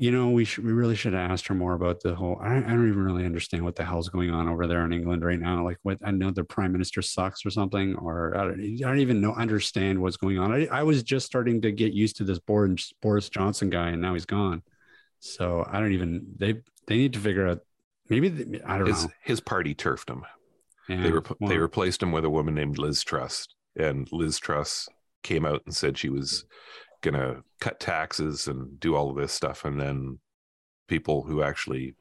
[0.01, 2.39] You know, we should we really should have asked her more about the whole.
[2.41, 5.25] I, I don't even really understand what the hell's going on over there in England
[5.25, 5.65] right now.
[5.65, 9.01] Like, what I know the prime minister sucks or something, or I don't, I don't
[9.01, 10.53] even know understand what's going on.
[10.53, 14.01] I, I was just starting to get used to this Boris Boris Johnson guy, and
[14.01, 14.63] now he's gone.
[15.19, 17.59] So I don't even they they need to figure out
[18.09, 19.11] maybe they- I don't His know.
[19.25, 20.25] his party turfed him.
[20.89, 24.39] Yeah, They rep- well, they replaced him with a woman named Liz Truss, and Liz
[24.39, 24.89] Truss
[25.25, 26.45] came out and said she was
[27.01, 30.19] gonna cut taxes and do all of this stuff, and then
[30.89, 31.95] people who actually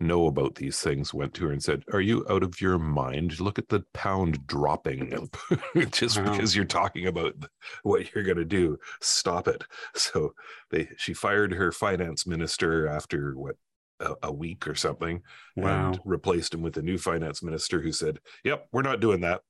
[0.00, 3.40] know about these things went to her and said, "Are you out of your mind?
[3.40, 5.28] Look at the pound dropping
[5.90, 6.30] just Wow.
[6.30, 7.34] because you're talking about
[7.82, 8.78] what you're gonna do.
[9.00, 9.64] Stop it."
[9.96, 10.34] So
[10.70, 13.56] they she fired her finance minister after what
[14.00, 15.22] a, a week or something
[15.56, 15.88] wow.
[15.88, 19.40] and replaced him with a new finance minister who said, "Yep, we're not doing that."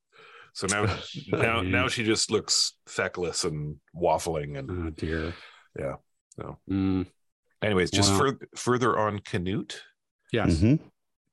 [0.53, 0.97] So now,
[1.31, 4.57] now, now she just looks feckless and waffling.
[4.57, 5.33] And Oh dear.
[5.79, 5.95] Yeah,
[6.35, 6.57] so.
[6.69, 7.05] Mm,
[7.61, 8.19] anyways, just Wow.
[8.19, 9.81] fur- further on Canute.
[10.33, 10.57] yes.
[10.59, 10.79] Mhm.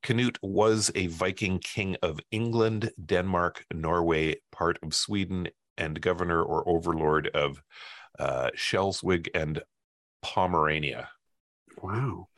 [0.03, 6.69] Canute was a Viking king of England, Denmark, Norway, part of Sweden, and governor or
[6.69, 7.61] overlord of
[8.19, 9.63] uh, Schleswig and
[10.23, 11.11] Pomerania.
[11.83, 12.29] Wow.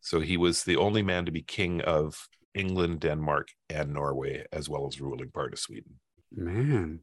[0.00, 4.68] So he was the only man to be king of England, Denmark, and Norway, as
[4.68, 6.00] well as ruling part of Sweden.
[6.34, 7.00] Man,